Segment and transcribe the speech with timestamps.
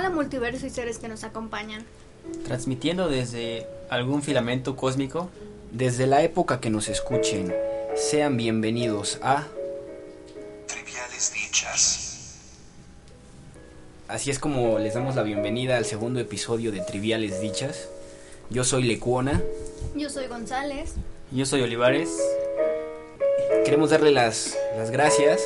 [0.00, 1.84] Hola multiverso y seres que nos acompañan.
[2.46, 5.28] Transmitiendo desde algún filamento cósmico.
[5.72, 7.54] Desde la época que nos escuchen,
[7.96, 9.46] sean bienvenidos a
[10.66, 12.38] Triviales Dichas.
[14.08, 17.90] Así es como les damos la bienvenida al segundo episodio de Triviales Dichas.
[18.48, 19.42] Yo soy Lecuona.
[19.94, 20.94] Yo soy González.
[21.30, 22.08] Yo soy Olivares.
[23.66, 25.42] Queremos darle las, las gracias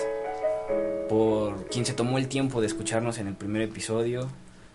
[1.14, 4.28] por quien se tomó el tiempo de escucharnos en el primer episodio,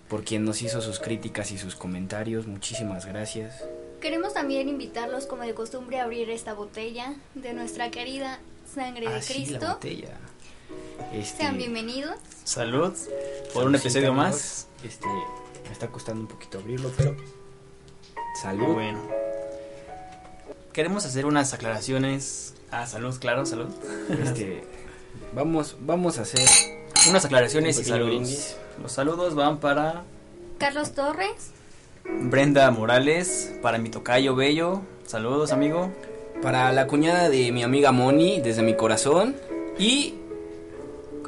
[0.07, 2.47] por quien nos hizo sus críticas y sus comentarios.
[2.47, 3.65] Muchísimas gracias.
[3.99, 8.39] Queremos también invitarlos, como de costumbre, a abrir esta botella de nuestra querida
[8.73, 9.57] sangre de Ah, sí, Cristo.
[9.65, 10.17] la botella.
[11.11, 12.15] Este, Sean bienvenidos.
[12.45, 12.93] Salud
[13.53, 14.67] por un episodio más.
[14.85, 15.07] Este,
[15.65, 17.17] me está costando un poquito abrirlo, pero
[18.41, 18.75] salud.
[18.75, 19.01] Bueno.
[20.71, 22.53] Queremos hacer unas aclaraciones.
[22.71, 23.67] Ah, salud, claro, salud.
[24.23, 24.63] Este,
[25.33, 26.47] vamos, vamos a hacer
[27.09, 28.09] Unas aclaraciones y saludos.
[28.09, 28.55] brindis.
[28.81, 30.03] Los saludos van para
[30.57, 31.51] Carlos Torres.
[32.05, 34.81] Brenda Morales, para mi tocayo Bello.
[35.05, 35.91] Saludos, amigo.
[36.41, 39.35] para la cuñada de mi amiga Moni desde mi corazón
[39.77, 40.15] y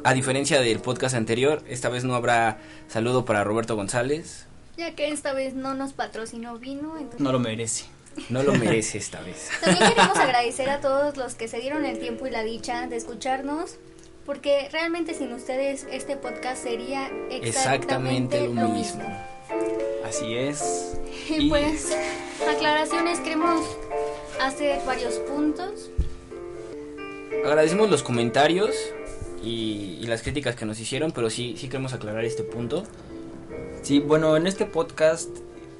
[0.04, 4.46] a diferencia del podcast anterior, esta vez no habrá saludo para Roberto González.
[4.76, 7.20] Ya que esta vez no nos patrocinó vino, entonces...
[7.20, 7.84] No lo merece.
[8.30, 9.48] No lo merece esta vez.
[9.62, 12.96] También queremos agradecer a todos los que se dieron el tiempo y la dicha de
[12.96, 13.76] escucharnos,
[14.24, 19.02] porque realmente sin ustedes este podcast sería exactamente, Exactamente lo mismo.
[20.04, 20.98] Así es.
[21.28, 21.96] Y pues,
[22.48, 23.64] aclaraciones, queremos
[24.40, 25.90] hacer varios puntos.
[27.44, 28.70] Agradecemos los comentarios
[29.42, 32.84] y, y las críticas que nos hicieron, pero sí, sí queremos aclarar este punto.
[33.82, 35.28] Sí, bueno, en este podcast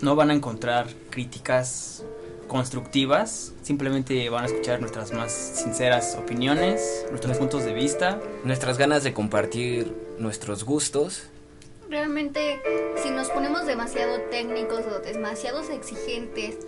[0.01, 2.05] no van a encontrar críticas
[2.53, 8.21] constructivas, simplemente van a escuchar nuestras más sinceras opiniones, nuestros puntos de vista.
[8.45, 11.23] Nuestras ganas de compartir nuestros gustos.
[11.89, 12.61] Realmente,
[13.03, 16.59] si nos ponemos demasiado técnicos o demasiados exigentes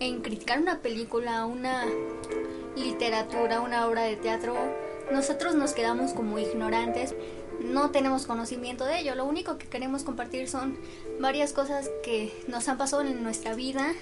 [0.00, 1.84] en criticar una película, una
[2.74, 4.56] literatura, una obra de teatro,
[5.12, 7.14] nosotros nos quedamos como ignorantes.
[7.60, 9.14] No tenemos conocimiento de ello.
[9.14, 10.78] Lo único que queremos compartir son
[11.20, 13.92] varias cosas que nos han pasado en nuestra vida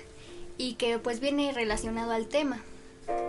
[0.58, 2.60] y que pues viene relacionado al tema.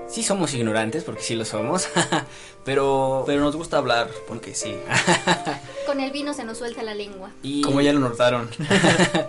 [0.08, 1.90] Sí somos ignorantes, porque sí lo somos,
[2.63, 3.24] pero...
[3.25, 4.74] Pero nos gusta hablar, porque sí.
[5.86, 7.31] Con el vino se nos suelta la lengua.
[7.44, 8.50] y- Como ya lo notaron.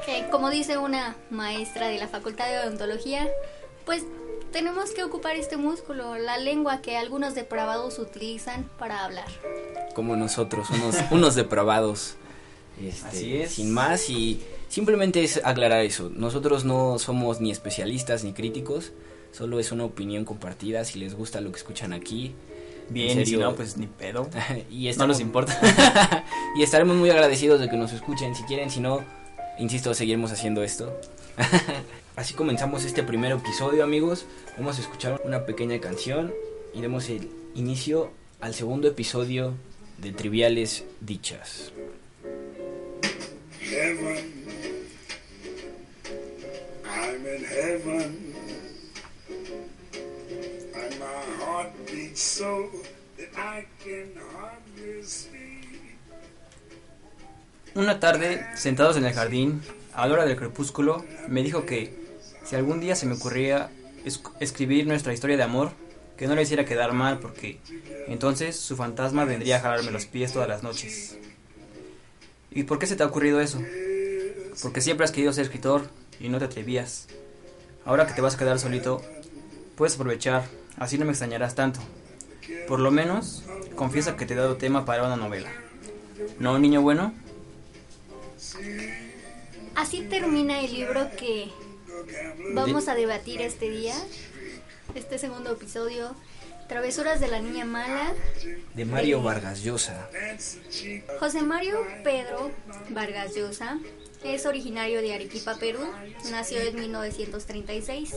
[0.08, 3.28] Eh, como dice una maestra de la Facultad de Odontología,
[3.84, 4.04] pues
[4.52, 9.26] tenemos que ocupar este músculo, la lengua que algunos depravados utilizan para hablar.
[9.94, 12.14] como nosotros, unos, unos depravados.
[12.80, 13.52] Este, Así es.
[13.54, 14.40] Sin más y
[14.76, 16.10] simplemente es aclarar eso.
[16.14, 18.92] Nosotros no somos ni especialistas ni críticos,
[19.32, 20.84] solo es una opinión compartida.
[20.84, 22.34] Si les gusta lo que escuchan aquí.
[22.90, 24.28] Bien, si no, pues ni pedo.
[24.70, 25.58] y No nos importa.
[26.58, 28.34] y estaremos muy agradecidos de que nos escuchen.
[28.34, 29.02] Si quieren, si no,
[29.58, 30.94] insisto, seguiremos haciendo esto.
[32.16, 34.26] Así comenzamos este primer episodio, amigos.
[34.58, 36.34] Vamos a escuchar una pequeña canción
[36.74, 38.10] y demos el inicio
[38.42, 39.54] al segundo episodio
[39.96, 41.72] de Triviales Dichas.
[43.58, 44.45] Heaven.
[46.96, 48.34] I'm in heaven.
[50.74, 52.70] And my heart beats so
[53.18, 55.36] that I can hardly speak.
[57.74, 59.60] Una tarde, sentados en el jardín,
[59.94, 61.92] a la hora del crepúsculo, me dijo que
[62.44, 63.68] si algún día se me ocurría
[64.04, 65.72] es- escribir nuestra historia de amor,
[66.16, 67.58] que no le hiciera quedar mal porque
[68.08, 71.16] entonces su fantasma vendría a jalarme los pies todas las noches.
[72.50, 73.60] ¿Y por qué se te ha ocurrido eso?
[74.62, 75.90] Porque siempre has querido ser escritor
[76.20, 77.08] y no te atrevías.
[77.84, 79.02] Ahora que te vas a quedar solito,
[79.76, 80.44] puedes aprovechar,
[80.78, 81.80] así no me extrañarás tanto.
[82.68, 83.44] Por lo menos,
[83.74, 85.50] confiesa que te he dado tema para una novela.
[86.38, 87.14] ¿No, niño bueno?
[89.74, 91.50] Así termina el libro que
[92.54, 93.94] vamos a debatir este día,
[94.94, 96.14] este segundo episodio,
[96.68, 98.12] Travesuras de la Niña Mala.
[98.74, 100.08] De Mario Vargas Llosa.
[101.20, 102.50] José Mario Pedro
[102.90, 103.78] Vargas Llosa
[104.24, 105.80] es originario de Arequipa, Perú,
[106.30, 108.14] nació en 1936.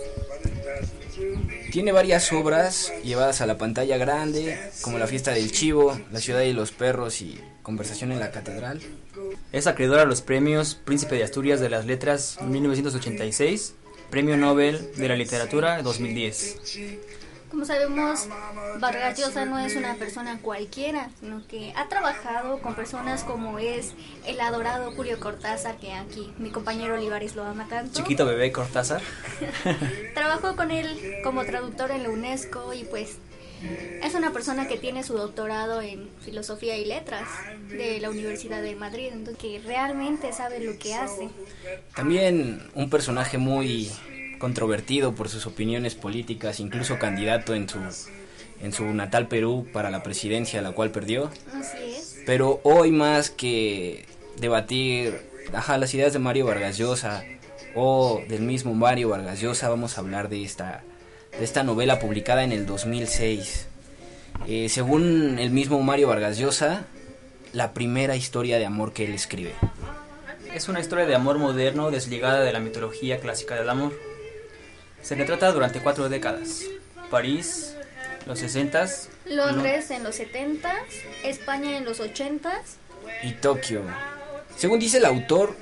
[1.71, 6.41] Tiene varias obras llevadas a la pantalla grande, como La fiesta del chivo, La ciudad
[6.41, 8.81] y los perros y Conversación en la catedral.
[9.51, 13.75] Es acreedor a los premios Príncipe de Asturias de las Letras 1986,
[14.09, 16.57] Premio Nobel de la Literatura 2010.
[17.49, 18.27] Como sabemos,
[18.79, 23.93] Vargas Llosa no es una persona cualquiera, sino que ha trabajado con personas como es
[24.25, 27.99] el adorado Julio Cortázar, que aquí mi compañero Olivares lo ama tanto.
[27.99, 29.01] Chiquito bebé Cortázar.
[30.13, 30.87] Trabajó con él
[31.23, 33.17] como traductor en la UNESCO y pues
[34.01, 37.27] Es una persona que tiene su doctorado en filosofía y letras
[37.67, 41.29] de la Universidad de Madrid, entonces que realmente sabe lo que hace.
[41.93, 43.91] También un personaje muy
[44.39, 47.79] controvertido por sus opiniones políticas, incluso candidato en su
[48.61, 51.29] en su natal Perú para la presidencia, la cual perdió.
[51.53, 52.19] Así es.
[52.25, 54.05] Pero hoy más que
[54.37, 57.23] debatir ajá, las ideas de Mario Vargas Llosa
[57.75, 60.83] o del mismo Mario Vargas Llosa, vamos a hablar de esta,
[61.37, 63.67] de esta novela publicada en el 2006.
[64.47, 66.85] Eh, según el mismo Mario Vargas Llosa,
[67.53, 69.53] la primera historia de amor que él escribe.
[70.53, 73.93] Es una historia de amor moderno desligada de la mitología clásica del amor.
[75.01, 76.63] Se retrata durante cuatro décadas.
[77.09, 77.75] París,
[78.25, 80.59] los 60s, Londres en los 70s,
[81.23, 82.77] España en los 80s.
[83.23, 83.81] y Tokio.
[84.55, 85.55] Según dice el autor,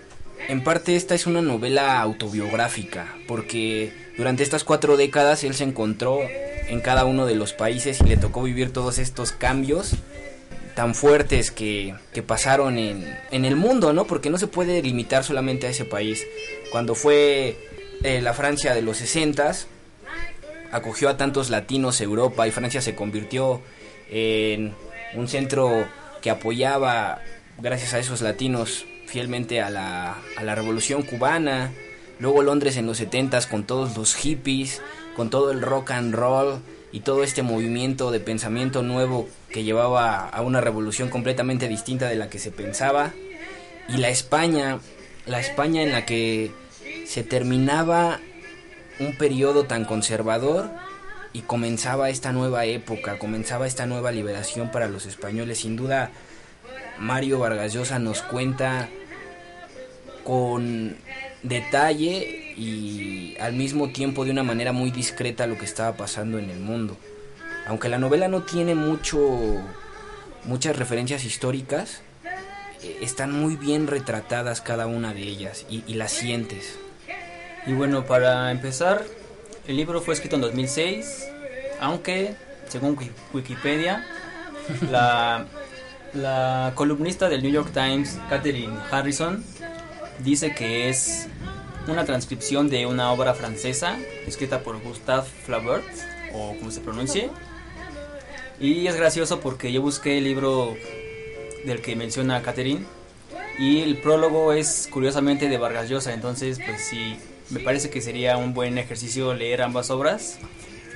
[0.47, 6.19] en parte esta es una novela autobiográfica, porque durante estas cuatro décadas él se encontró
[6.21, 9.93] en cada uno de los países y le tocó vivir todos estos cambios
[10.75, 14.05] tan fuertes que, que pasaron en, en el mundo, ¿no?
[14.05, 16.25] Porque no se puede limitar solamente a ese país.
[16.71, 17.57] Cuando fue
[18.01, 19.65] la Francia de los 60s,
[20.71, 23.61] acogió a tantos latinos Europa y Francia se convirtió
[24.09, 24.73] en
[25.15, 25.87] un centro
[26.21, 27.21] que apoyaba,
[27.57, 31.71] gracias a esos latinos, fielmente a la, a la revolución cubana.
[32.19, 34.81] Luego Londres en los 70s con todos los hippies,
[35.15, 36.59] con todo el rock and roll
[36.91, 42.15] y todo este movimiento de pensamiento nuevo que llevaba a una revolución completamente distinta de
[42.15, 43.13] la que se pensaba.
[43.89, 44.79] Y la España,
[45.25, 46.51] la España en la que
[47.07, 48.19] se terminaba
[48.99, 50.69] un periodo tan conservador
[51.31, 55.59] y comenzaba esta nueva época, comenzaba esta nueva liberación para los españoles.
[55.59, 56.11] Sin duda,
[56.99, 58.89] Mario Vargas Llosa nos cuenta
[60.25, 60.97] con
[61.43, 66.49] detalle y al mismo tiempo de una manera muy discreta lo que estaba pasando en
[66.49, 66.97] el mundo.
[67.67, 69.19] Aunque la novela no tiene mucho
[70.43, 72.01] muchas referencias históricas,
[72.83, 76.77] eh, están muy bien retratadas cada una de ellas y, y las sientes.
[77.67, 79.03] Y bueno, para empezar,
[79.67, 81.27] el libro fue escrito en 2006,
[81.81, 82.35] aunque,
[82.69, 84.05] según Wiki- Wikipedia,
[84.91, 85.45] la,
[86.13, 89.43] la columnista del New York Times, Catherine Harrison,
[90.19, 91.27] dice que es
[91.87, 95.85] una transcripción de una obra francesa escrita por Gustave Flaubert,
[96.33, 97.29] o como se pronuncie.
[98.59, 100.75] Y es gracioso porque yo busqué el libro
[101.65, 102.85] del que menciona Catherine
[103.59, 107.17] y el prólogo es curiosamente de Vargas Llosa, entonces pues sí,
[107.49, 110.37] me parece que sería un buen ejercicio leer ambas obras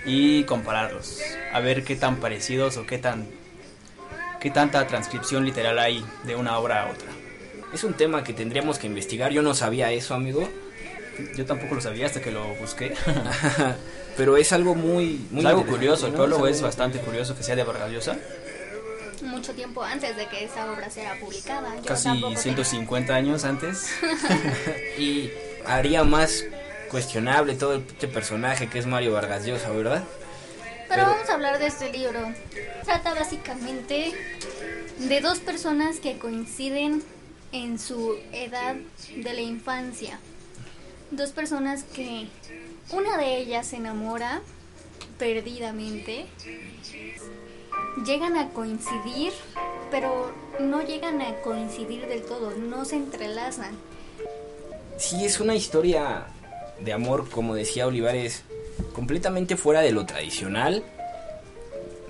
[0.06, 1.20] y compararlos,
[1.54, 3.28] a ver qué tan parecidos o qué tan
[4.40, 7.08] qué tanta transcripción literal hay de una obra a otra.
[7.74, 9.32] Es un tema que tendríamos que investigar.
[9.32, 10.50] Yo no sabía eso, amigo.
[11.38, 12.94] Yo tampoco lo sabía hasta que lo busqué.
[14.18, 17.56] Pero es algo muy, muy es algo curioso, el prólogo Es bastante curioso que sea
[17.56, 18.18] de Vargas Llosa,
[19.24, 21.76] Mucho tiempo antes de que esa obra sea publicada.
[21.78, 23.92] Yo casi tampoco tenía- 150 años antes.
[24.98, 25.30] Y
[25.66, 26.44] haría más
[26.90, 30.04] cuestionable todo este personaje que es Mario Vargas Llosa, ¿verdad?
[30.60, 32.20] Pero, Pero- vamos a hablar de este libro.
[32.84, 34.12] Trata básicamente
[34.98, 37.02] de dos personas que coinciden
[37.54, 38.76] en su edad
[39.16, 40.20] de la infancia.
[41.12, 42.28] Dos personas que
[42.92, 44.42] una de ellas se enamora
[45.18, 46.26] perdidamente.
[48.06, 49.34] Llegan a coincidir,
[49.92, 53.78] pero no llegan a coincidir del todo, no se entrelazan.
[55.02, 56.28] Sí, es una historia
[56.80, 58.44] de amor, como decía Olivares,
[58.94, 60.84] completamente fuera de lo tradicional.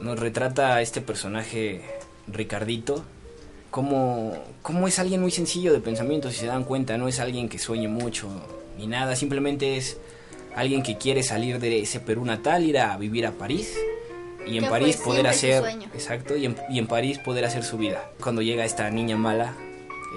[0.02, 1.82] Nos retrata a este personaje,
[2.28, 3.06] Ricardito,
[3.72, 7.48] como, como es alguien muy sencillo de pensamiento, si se dan cuenta, no es alguien
[7.48, 8.28] que sueñe mucho
[8.78, 9.98] ni nada, simplemente es
[10.54, 13.74] alguien que quiere salir de ese Perú natal, ir a vivir a París
[14.46, 18.12] y en París poder hacer, exacto, y en, y en París poder hacer su vida.
[18.22, 19.56] Cuando llega esta niña mala,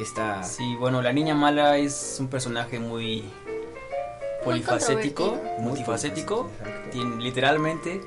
[0.01, 3.25] esta Sí, bueno, la niña mala es un personaje muy
[4.45, 6.51] polifacético, multifacético.
[7.19, 8.01] Literalmente,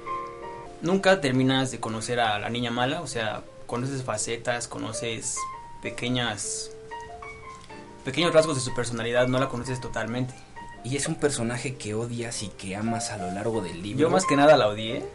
[0.82, 5.38] nunca terminas de conocer a la niña mala, o sea, conoces facetas, conoces
[5.82, 6.72] pequeñas
[8.06, 10.34] pequeños rasgos de su personalidad, no la conoces totalmente.
[10.86, 14.04] Y es un personaje que odias y que amas a lo largo del libro.
[14.04, 15.06] Yo más que nada la odié.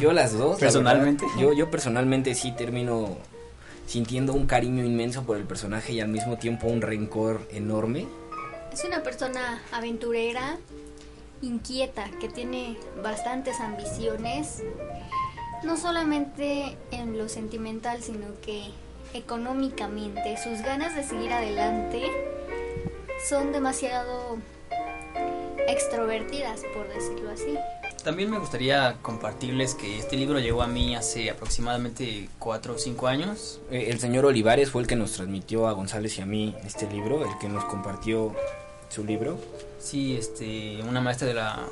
[0.00, 0.52] Yo las dos.
[0.52, 1.24] la Personalmente.
[1.26, 1.40] verdad.
[1.40, 3.16] Yo, yo personalmente sí termino
[3.86, 8.06] sintiendo un cariño inmenso por el personaje y al mismo tiempo un rencor enorme.
[8.72, 10.58] Es una persona aventurera,
[11.40, 14.62] inquieta, que tiene bastantes ambiciones,
[15.64, 18.70] no solamente en lo sentimental, sino que
[19.14, 20.36] económicamente.
[20.36, 22.02] Sus ganas de seguir adelante
[23.28, 24.38] son demasiado
[25.68, 27.56] extrovertidas, por decirlo así.
[28.06, 33.08] También me gustaría compartirles que este libro llegó a mí hace aproximadamente 4 o 5
[33.08, 33.60] años.
[33.68, 36.88] Eh, el señor Olivares fue el que nos transmitió a González y a mí este
[36.88, 38.32] libro, el que nos compartió
[38.90, 39.40] su libro.
[39.80, 41.66] Sí, este, una maestra de la,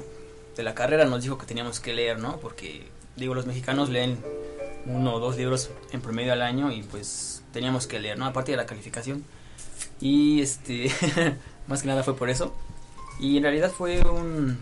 [0.57, 2.39] de la carrera nos dijo que teníamos que leer, ¿no?
[2.39, 2.83] Porque,
[3.15, 4.19] digo, los mexicanos leen
[4.87, 8.27] uno o dos libros en promedio al año y pues teníamos que leer, ¿no?
[8.27, 9.25] Aparte de la calificación.
[10.01, 10.91] Y este,
[11.69, 12.53] más que nada fue por eso.
[13.21, 14.59] Y en realidad fue un,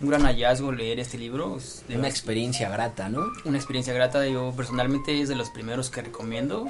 [0.00, 1.56] un gran hallazgo leer este libro.
[1.56, 3.26] Es de Una experiencia grata, ¿no?
[3.44, 4.26] una experiencia grata.
[4.26, 6.66] Yo personalmente es de los primeros que recomiendo.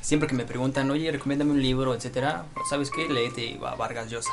[0.00, 3.08] Siempre que me preguntan, oye, recomiéndame un libro, etcétera, ¿sabes qué?
[3.08, 4.32] Léete a Vargas Llosa.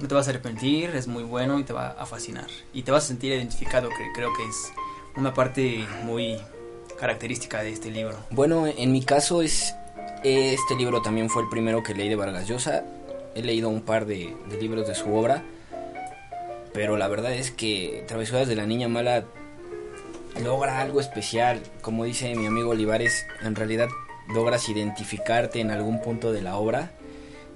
[0.00, 2.46] No te vas a arrepentir, es muy bueno y te va a fascinar.
[2.72, 4.72] Y te vas a sentir identificado, que creo que es
[5.16, 6.36] una parte muy
[6.98, 8.16] característica de este libro.
[8.30, 9.74] Bueno, en mi caso es
[10.24, 12.84] este libro también fue el primero que leí de Vargas Llosa.
[13.36, 15.44] He leído un par de, de libros de su obra,
[16.72, 19.24] pero la verdad es que Travesuras de la Niña Mala
[20.42, 21.62] logra algo especial.
[21.80, 23.88] Como dice mi amigo Olivares, en realidad
[24.28, 26.90] logras identificarte en algún punto de la obra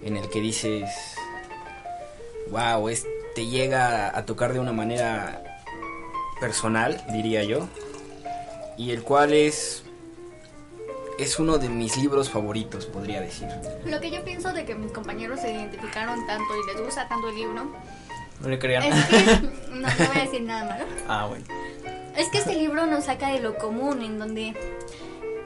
[0.02, 0.90] en el que dices,
[2.50, 5.60] wow, es, te llega a tocar de una manera
[6.40, 7.68] personal, diría yo,
[8.76, 9.84] y el cual es
[11.18, 13.48] es uno de mis libros favoritos, podría decir.
[13.84, 17.28] Lo que yo pienso de que mis compañeros se identificaron tanto y les gusta tanto
[17.28, 17.70] el libro
[18.40, 18.82] No le crean.
[18.84, 19.26] es que
[19.70, 20.84] no, no voy a decir nada malo.
[21.08, 21.44] ah, bueno.
[22.16, 24.54] Es que este libro nos saca de lo común, en donde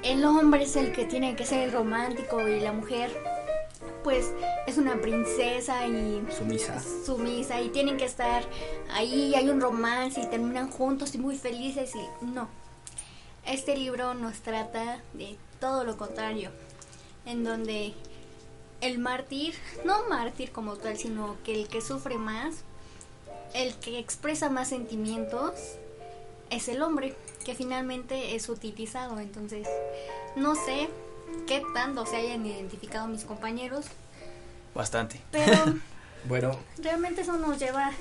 [0.03, 3.11] el hombre es el que tiene que ser el romántico y la mujer,
[4.03, 4.33] pues,
[4.67, 6.81] es una princesa y Sumisa.
[6.81, 8.45] sumisa y tienen que estar
[8.93, 12.49] ahí, hay un romance y terminan juntos y muy felices y no.
[13.45, 16.51] Este libro nos trata de todo lo contrario,
[17.27, 17.95] en donde
[18.81, 22.63] el mártir, no mártir como tal, sino que el que sufre más,
[23.55, 25.53] el que expresa más sentimientos,
[26.51, 29.19] es el hombre, que finalmente es utilizado.
[29.21, 29.67] Entonces,
[30.37, 30.89] no sé
[31.47, 33.87] qué tanto se hayan identificado mis compañeros,
[34.75, 35.21] Bastante.
[35.31, 35.55] pero
[36.29, 37.93] Bueno, realmente eso nos lleva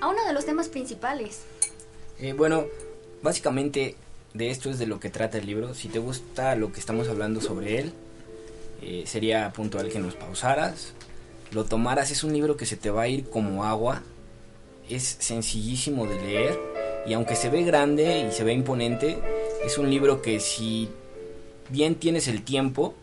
[0.00, 1.42] a uno de los temas principales.
[2.18, 2.66] eh, bueno,
[3.22, 3.94] básicamente
[4.34, 5.74] de esto es de lo que trata el libro.
[5.74, 7.92] Si te gusta lo que estamos hablando sobre él,
[8.82, 10.92] eh, sería puntual que nos pausaras,
[11.52, 12.10] lo tomaras.
[12.10, 14.02] Es un libro que se te va a ir como agua.
[14.88, 16.58] Es sencillísimo de leer
[17.06, 19.18] y aunque se ve grande y se ve imponente,
[19.64, 20.88] es un libro que si
[21.68, 22.94] bien tienes el tiempo,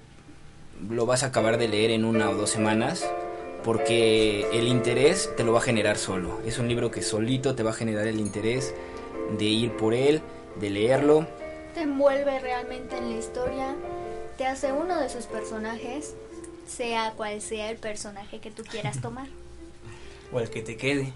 [0.90, 3.06] lo vas a acabar de leer en una o dos semanas
[3.64, 6.40] porque el interés te lo va a generar solo.
[6.46, 8.76] Es un libro que solito te va a generar el interés
[9.40, 10.22] de ir por él,
[10.60, 11.26] de leerlo.
[11.74, 13.76] Te envuelve realmente en la historia,
[14.38, 16.14] te hace uno de sus personajes,
[16.68, 19.28] sea cual sea el personaje que tú quieras tomar.
[20.32, 21.12] O el que te quede.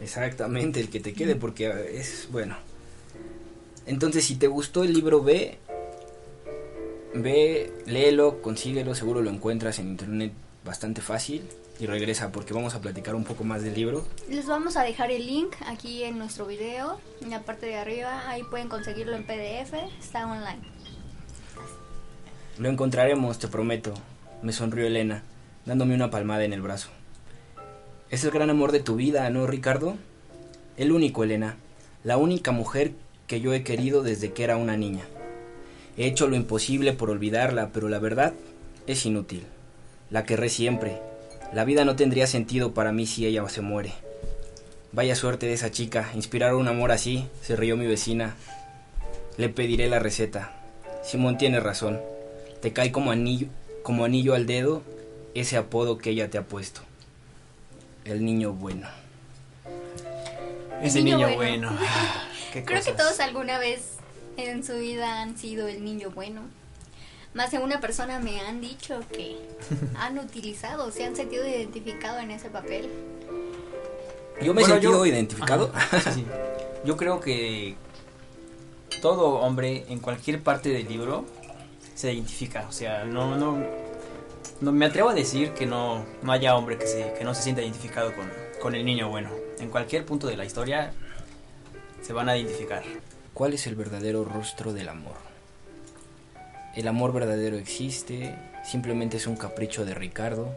[0.00, 2.56] Exactamente, el que te quede porque es bueno.
[3.86, 5.58] Entonces, si te gustó el libro, ve,
[7.14, 10.32] ve, léelo, consíguelo, seguro lo encuentras en internet
[10.64, 11.42] bastante fácil
[11.80, 14.04] y regresa porque vamos a platicar un poco más del libro.
[14.28, 18.28] Les vamos a dejar el link aquí en nuestro video, en la parte de arriba,
[18.28, 20.60] ahí pueden conseguirlo en PDF, está online.
[22.58, 23.94] Lo encontraremos, te prometo,
[24.42, 25.22] me sonrió Elena,
[25.64, 26.90] dándome una palmada en el brazo.
[28.10, 29.96] Es el gran amor de tu vida, ¿no, Ricardo?
[30.78, 31.56] El único, Elena,
[32.04, 32.92] la única mujer
[33.26, 35.04] que yo he querido desde que era una niña.
[35.98, 38.32] He hecho lo imposible por olvidarla, pero la verdad
[38.86, 39.44] es inútil.
[40.08, 41.02] La querré siempre.
[41.52, 43.92] La vida no tendría sentido para mí si ella se muere.
[44.92, 48.36] Vaya suerte de esa chica, inspirar un amor así, se rió mi vecina.
[49.36, 50.58] Le pediré la receta.
[51.02, 52.00] Simón tiene razón.
[52.62, 53.48] Te cae como anillo,
[53.82, 54.82] como anillo al dedo
[55.34, 56.87] ese apodo que ella te ha puesto.
[58.08, 58.88] El niño bueno.
[60.82, 61.68] Ese niño niño, bueno.
[61.70, 61.86] bueno.
[62.52, 63.96] Qué Creo que todos alguna vez
[64.36, 66.42] en su vida han sido el niño bueno.
[67.34, 69.36] Más de una persona me han dicho que
[69.98, 72.88] han utilizado, se han sentido identificado en ese papel.
[74.40, 75.70] Yo me he Bueno, sentido yo- identificado.
[75.74, 76.26] Ajá, sí, sí.
[76.84, 77.74] Yo creo que
[79.02, 81.24] todo hombre en cualquier parte del libro
[81.96, 82.66] se identifica.
[82.68, 83.58] O sea, no, no,
[84.60, 87.42] no me atrevo a decir que no, no haya hombre que, se, que no se
[87.42, 89.30] sienta identificado con, con el niño bueno.
[89.58, 90.92] En cualquier punto de la historia
[92.02, 92.82] se van a identificar.
[93.34, 95.16] ¿Cuál es el verdadero rostro del amor?
[96.74, 100.54] El amor verdadero existe, simplemente es un capricho de Ricardo,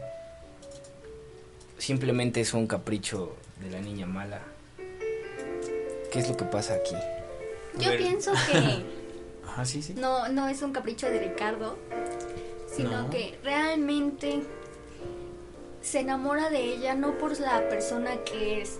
[1.78, 4.40] simplemente es un capricho de la niña mala.
[6.12, 6.94] ¿Qué es lo que pasa aquí?
[7.78, 8.84] Yo pienso que
[9.48, 9.94] Ajá, sí, sí.
[9.94, 11.78] no, no es un capricho de Ricardo,
[12.74, 13.10] sino No.
[13.10, 14.42] que realmente
[15.82, 18.78] se enamora de ella no por la persona que es,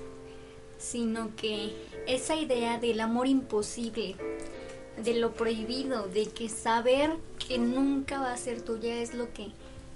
[0.78, 1.72] sino que
[2.06, 4.16] esa idea del amor imposible,
[5.02, 7.10] de lo prohibido, de que saber
[7.46, 9.48] que nunca va a ser tuya es lo que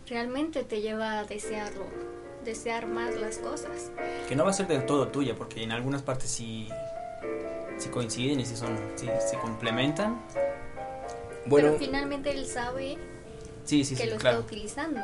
[0.09, 1.85] realmente te lleva a desearlo,
[2.45, 3.91] desear más las cosas.
[4.29, 6.69] Que no va a ser del todo tuya, porque en algunas partes sí,
[7.79, 10.21] sí coinciden y sí, son, sí se complementan.
[11.47, 12.97] Bueno, Pero finalmente él sabe
[13.67, 14.39] Sí, sí, que sí, lo claro.
[14.39, 15.01] está utilizando.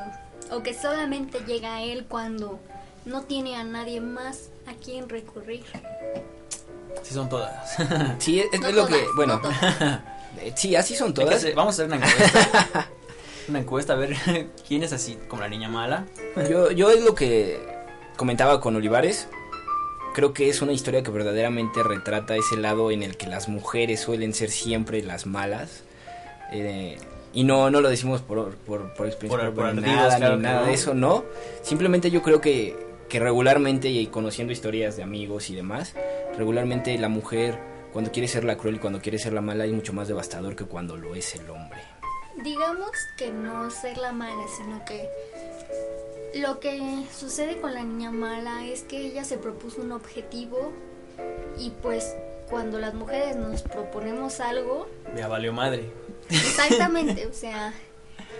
[0.50, 2.58] O que solamente llega a él cuando
[3.04, 5.64] no tiene a nadie más a quien recurrir.
[7.02, 7.76] Sí, son todas.
[8.18, 9.50] sí, es, No es lo que, bueno, no
[10.56, 11.36] sí, así son todas.
[11.36, 12.88] hacer- vamos a hacer una encuesta.
[13.48, 14.16] una encuesta a ver
[14.68, 16.06] quién es así como la niña mala.
[16.48, 17.60] Yo, yo es lo que
[18.16, 19.26] comentaba con Olivares.
[20.14, 24.00] Creo que es una historia que verdaderamente retrata ese lado en el que las mujeres
[24.00, 25.82] suelen ser siempre las malas.
[26.52, 26.98] Eh,
[27.32, 30.60] y no, no lo decimos por, por, por experiencia Por- por nada, claro ni nada
[30.60, 30.66] no.
[30.66, 31.24] de eso, no.
[31.62, 32.76] Simplemente yo creo que,
[33.08, 35.94] que regularmente, y conociendo historias de amigos y demás,
[36.36, 37.58] regularmente la mujer,
[37.92, 40.56] cuando quiere ser la cruel y cuando quiere ser la mala, es mucho más devastador
[40.56, 41.80] que cuando lo es el hombre.
[42.42, 45.08] Digamos que no ser la mala, sino que
[46.40, 50.72] lo que sucede con la niña mala es que ella se propuso un objetivo
[51.58, 52.16] y pues
[52.48, 54.86] cuando las mujeres nos proponemos algo,
[55.16, 55.90] Ya valió madre.
[56.32, 57.72] Exactamente, o sea,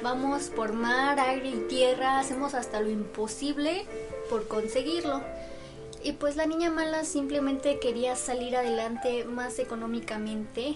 [0.03, 3.85] vamos por mar, aire y tierra, hacemos hasta lo imposible
[4.31, 5.23] por conseguirlo.
[6.05, 10.75] Y pues la niña mala simplemente quería salir adelante más económicamente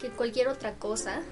[0.00, 1.22] que cualquier otra cosa.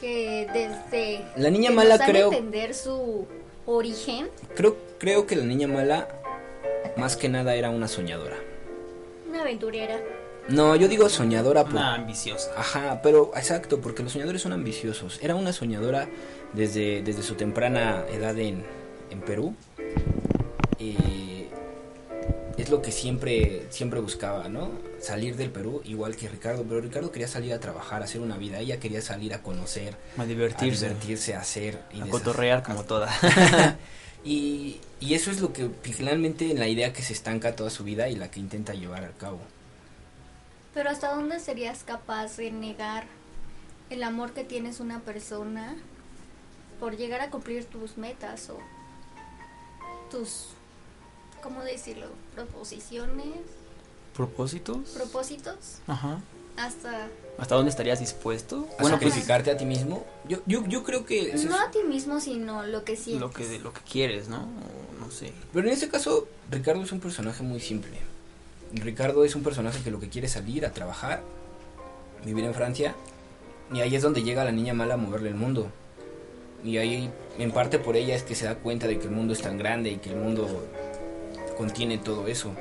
[0.00, 3.26] Que desde La niña que mala nos creo- entender su
[3.66, 6.08] origen, Creo, creo que la niña mala,
[6.96, 8.36] más que nada, era una soñadora.
[9.28, 10.00] una aventurera.
[10.48, 11.74] No, yo digo soñadora por...
[11.74, 12.50] Una ambiciosa.
[12.56, 15.18] Ajá, pero exacto, porque los soñadores son ambiciosos.
[15.22, 16.08] Era una soñadora
[16.52, 18.64] desde, desde su temprana edad en,
[19.10, 19.54] en Perú.
[20.78, 20.96] Y
[22.56, 24.70] es lo que siempre, siempre buscaba, ¿no?
[25.00, 26.64] Salir del Perú, igual que Ricardo.
[26.68, 28.58] Pero Ricardo quería salir a trabajar, a hacer una vida.
[28.58, 30.86] Ella quería salir a conocer, A a divertirse.
[30.88, 33.08] divertirse, a hacer y a cotorrear como toda.
[34.24, 37.84] y, y eso es lo que finalmente en la idea que se estanca toda su
[37.84, 39.38] vida y la que intenta llevar a cabo.
[40.74, 43.04] Pero ¿hasta dónde serías capaz de negar
[43.90, 45.76] el amor que tienes una persona
[46.78, 48.58] por llegar a cumplir tus metas o
[50.10, 50.46] tus,
[51.42, 52.06] ¿cómo decirlo?
[52.34, 53.26] Proposiciones,
[54.14, 54.90] ¿Propósitos?
[54.90, 56.20] propósitos, Ajá.
[56.56, 58.68] hasta ¿Hasta dónde estarías dispuesto?
[58.78, 60.04] A Bueno, pues sacrificarte a ti mismo.
[60.28, 61.28] Yo, yo, yo creo que...
[61.30, 63.20] eso es- no a ti mismo, sino lo que sientes.
[63.20, 64.42] lo que, lo que quieres, ¿no?
[64.42, 65.32] O no sé.
[65.52, 67.98] Pero en este caso, Ricardo es un personaje muy simple.
[68.72, 71.22] Ricardo es un personaje que lo que quiere es salir a trabajar,
[72.24, 72.94] vivir en Francia,
[73.72, 75.68] y ahí es donde llega la niña mala a moverle el mundo.
[76.62, 79.32] Y ahí, en parte por ella, es que se da cuenta de que el mundo
[79.32, 80.46] es tan grande y que el mundo
[81.56, 82.52] contiene todo eso.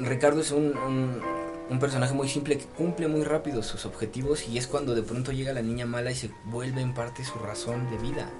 [0.00, 1.20] Ricardo es un, un,
[1.68, 5.32] un personaje muy simple que cumple muy rápido sus objetivos y es cuando de pronto
[5.32, 8.30] llega la niña mala y se vuelve en parte su razón de vida.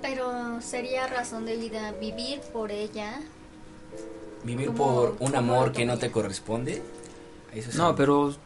[0.00, 3.20] Pero sería razón de vida vivir por ella.
[4.44, 6.82] Vivir ¿Cómo- por un amor que no te corresponde.
[7.54, 8.36] Eso es No, algo- pero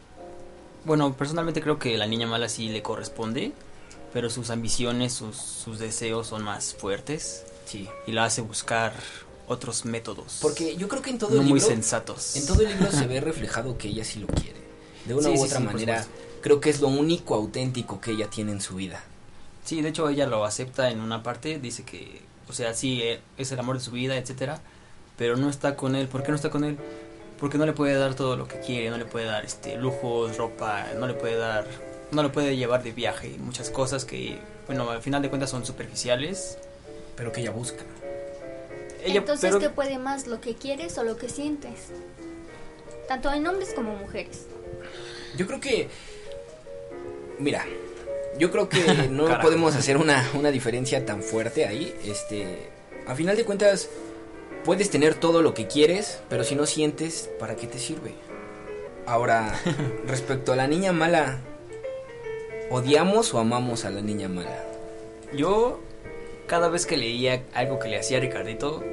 [0.85, 3.51] bueno, personalmente creo que la niña mala sí le corresponde,
[4.11, 7.87] pero sus ambiciones, sus, sus deseos son más fuertes Sí.
[8.07, 8.93] y la hace buscar
[9.47, 10.39] otros métodos.
[10.41, 12.35] Porque yo creo que en todo no el muy libro, sensatos.
[12.35, 14.61] en todo el libro se ve reflejado que ella sí lo quiere.
[15.05, 16.05] De una Sí, u sí, otra sí, manera,
[16.41, 19.03] creo que es lo único auténtico que ella tiene en su vida.
[19.65, 23.21] Sí, de hecho ella lo acepta en una parte, dice que, o sea, sí, eh,
[23.37, 24.61] es el amor de su vida, etcétera,
[25.17, 26.07] pero no está con él.
[26.07, 26.77] ¿Por qué no está con él?
[27.39, 30.37] Porque no le puede dar todo lo que quiere, no le puede dar este lujos,
[30.37, 31.65] ropa, no le puede dar,
[32.11, 35.65] no le puede llevar de viaje, muchas cosas que, bueno, al final de cuentas son
[35.65, 36.57] superficiales.
[37.15, 37.83] Pero que ella busca.
[39.03, 40.25] Ella, Entonces, pero- ¿qué puede más?
[40.25, 41.89] ¿Lo que quieres o lo que sientes?
[43.07, 44.47] Tanto en hombres como mujeres.
[45.37, 45.89] Yo creo que.
[47.37, 47.65] Mira,
[48.39, 51.93] yo creo que no podemos hacer una, una diferencia tan fuerte ahí.
[52.03, 52.69] Este.
[53.05, 53.89] A final de cuentas,
[54.63, 58.13] puedes tener todo lo que quieres, pero si no sientes, ¿para qué te sirve?
[59.05, 59.53] Ahora,
[60.07, 61.39] respecto a la niña mala,
[62.69, 64.63] ¿odiamos o amamos a la niña mala?
[65.35, 65.79] Yo,
[66.47, 68.83] cada vez que leía algo que le hacía a Ricardito,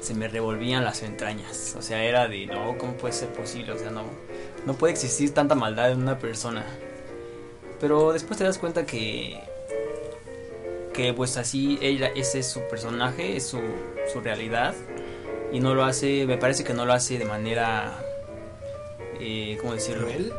[0.00, 1.74] se me revolvían las entrañas.
[1.78, 3.72] O sea, era de, no, ¿cómo puede ser posible?
[3.72, 4.04] O sea, no,
[4.66, 6.64] no puede existir tanta maldad en una persona.
[7.80, 9.40] Pero después te das cuenta que,
[10.92, 13.60] que pues así, ella, ese es su personaje, es su,
[14.12, 14.74] su realidad.
[15.52, 17.92] Y no lo hace, me parece que no lo hace de manera,
[19.18, 20.02] eh, ¿cómo decirlo?
[20.06, 20.32] ¿Cruel?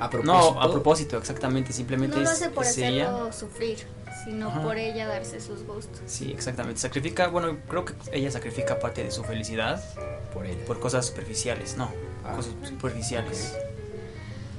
[0.00, 0.54] A propósito.
[0.54, 1.72] No, a propósito, exactamente.
[1.72, 3.04] Simplemente No lo hace por es ella.
[3.08, 3.78] hacerlo sufrir,
[4.24, 4.62] sino Ajá.
[4.62, 6.00] por ella darse sus gustos.
[6.06, 6.80] Sí, exactamente.
[6.80, 9.82] Sacrifica, bueno, creo que ella sacrifica parte de su felicidad
[10.34, 10.56] por él.
[10.66, 11.90] por cosas superficiales, no,
[12.24, 12.32] Ah.
[12.34, 13.56] cosas superficiales.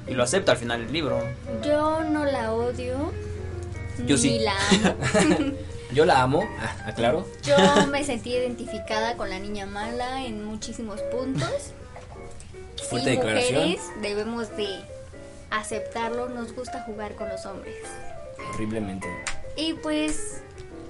[0.07, 1.21] Y lo acepta al final del libro.
[1.63, 3.11] Yo no la odio.
[4.05, 4.39] Yo ni sí.
[4.39, 5.51] la amo.
[5.97, 7.25] Yo la amo, ah, aclaro.
[7.41, 7.57] Yo
[7.87, 11.73] me sentí identificada con la niña mala en muchísimos puntos.
[12.87, 14.79] Fuerte sí, mujeres debemos de
[15.49, 16.29] aceptarlo.
[16.29, 17.73] Nos gusta jugar con los hombres.
[18.53, 19.07] Horriblemente.
[19.55, 20.43] Y pues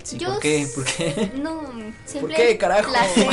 [0.03, 0.67] Sí, Yo ¿Por qué?
[0.75, 1.31] ¿Por qué?
[1.35, 1.61] No,
[2.05, 2.91] simple qué, carajo?
[2.91, 3.29] placer.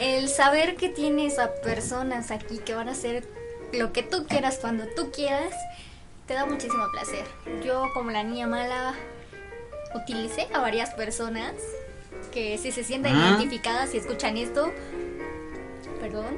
[0.24, 3.22] el saber que tienes a personas aquí que van a hacer
[3.72, 5.54] lo que tú quieras cuando tú quieras,
[6.26, 7.24] te da muchísimo placer.
[7.64, 8.96] Yo como la niña mala
[9.94, 11.52] utilicé a varias personas
[12.32, 13.28] que si se sienten Ah.
[13.38, 14.72] identificadas y escuchan esto,
[16.00, 16.36] perdón.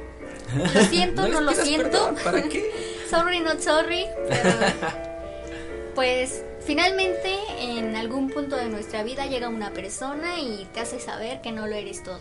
[0.73, 1.89] Lo siento, no, lo siento.
[1.89, 2.71] perdón, ¿Para qué?
[3.09, 4.05] Sorry, not sorry.
[4.29, 4.49] Pero,
[5.95, 11.41] pues finalmente en algún punto de nuestra vida llega una persona y te hace saber
[11.41, 12.19] que no lo eres todo.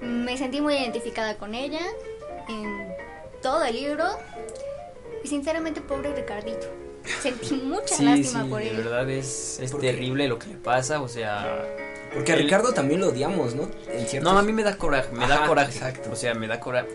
[0.00, 1.80] Me sentí muy identificada con ella
[2.48, 2.94] en
[3.42, 4.04] todo el libro
[5.24, 6.66] y sinceramente pobre Ricardito.
[7.22, 8.76] Sentí mucha Sí, lástima sí, por de él.
[8.76, 11.64] verdad es, es terrible lo que le pasa, o sea...
[12.14, 13.68] Porque a él- Ricardo también lo odiamos, ¿no?
[13.92, 14.32] En ciertos...
[14.32, 15.72] No, a mí me da coraje, me da coraje.
[15.72, 16.10] exacto.
[16.12, 16.88] O sea, me da coraje.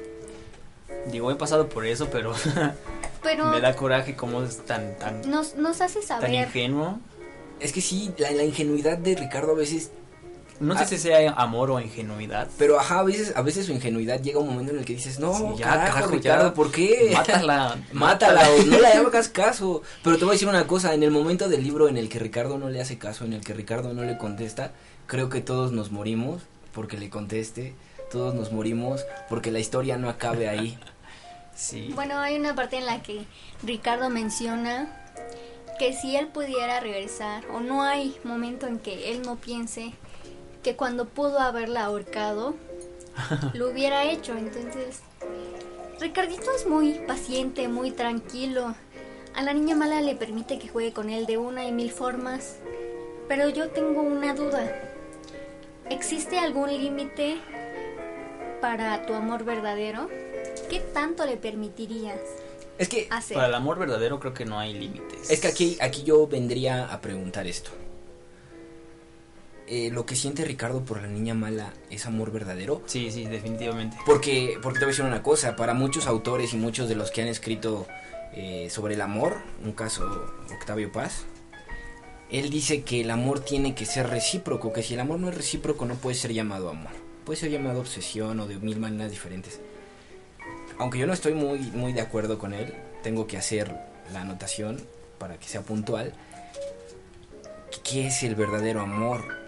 [1.12, 2.34] Digo, he pasado por eso, pero
[3.24, 7.00] Pero me da coraje cómo es tan, tan, nos, nos hace tan saber ingenuo.
[7.60, 9.91] Es que sí, la, la ingenuidad de Ricardo a veces...
[10.60, 10.80] No Ah.
[10.86, 12.48] sé si sea amor o ingenuidad.
[12.58, 14.93] Pero ajá, a veces, a veces su ingenuidad llega a un momento en el que
[14.93, 16.54] dices, no, Sí, ya, carajo, carajo, Ricardo, ya.
[16.54, 17.12] ¿por qué?
[17.13, 17.78] Mátala.
[17.93, 19.82] Mátala o no le hagas caso.
[20.04, 22.20] Pero te voy a decir una cosa, en el momento del libro en el que
[22.20, 24.72] Ricardo no le hace caso, en el que Ricardo no le contesta,
[25.06, 26.41] creo que todos nos morimos
[26.74, 27.74] porque le conteste,
[28.12, 30.78] todos nos morimos porque la historia no acabe ahí.
[31.56, 31.89] Sí.
[31.96, 33.26] Bueno, hay una parte en la que
[33.63, 34.88] Ricardo menciona
[35.80, 39.91] que si él pudiera regresar, o no hay momento en que él no piense
[40.67, 42.53] que cuando pudo haberla ahorcado,
[43.53, 44.34] lo hubiera hecho.
[44.36, 44.99] Entonces,
[45.97, 48.75] Ricardito es muy paciente, muy tranquilo.
[49.34, 52.58] A la niña mala le permite que juegue con él de una y mil formas.
[53.30, 54.69] Pero yo tengo una duda.
[55.89, 57.38] ¿Existe algún límite
[58.60, 60.10] para tu amor verdadero?
[60.69, 62.19] ¿Qué tanto le permitirías
[62.77, 63.36] Es que, hacer?
[63.36, 65.30] Para el amor verdadero creo que no hay límites.
[65.30, 67.71] es que aquí, aquí yo vendría a preguntar esto.
[69.69, 72.82] Eh, lo que siente Ricardo por la niña mala es amor verdadero.
[72.86, 73.97] Sí, sí, definitivamente.
[74.06, 77.12] Porque, porque te voy a decir una cosa, para muchos autores y muchos de los
[77.12, 77.86] que han escrito
[78.34, 80.06] eh, sobre el amor, un caso
[80.49, 81.25] Octavio Paz,
[82.30, 85.36] él dice que el amor tiene que ser recíproco, que si el amor no es
[85.36, 86.91] recíproco no puede ser llamado amor,
[87.25, 89.60] puede ser llamado obsesión o de mil maneras diferentes.
[90.77, 93.75] Aunque yo no estoy muy, muy de acuerdo con él, tengo que hacer
[94.13, 94.82] la anotación
[95.17, 96.13] para que sea puntual.
[97.84, 99.46] ¿Qué es el verdadero amor?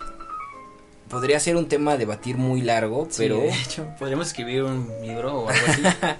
[1.10, 3.38] Podría ser un tema a debatir muy largo, Sí, pero...
[3.39, 5.82] de hecho, podríamos escribir un libro o algo así.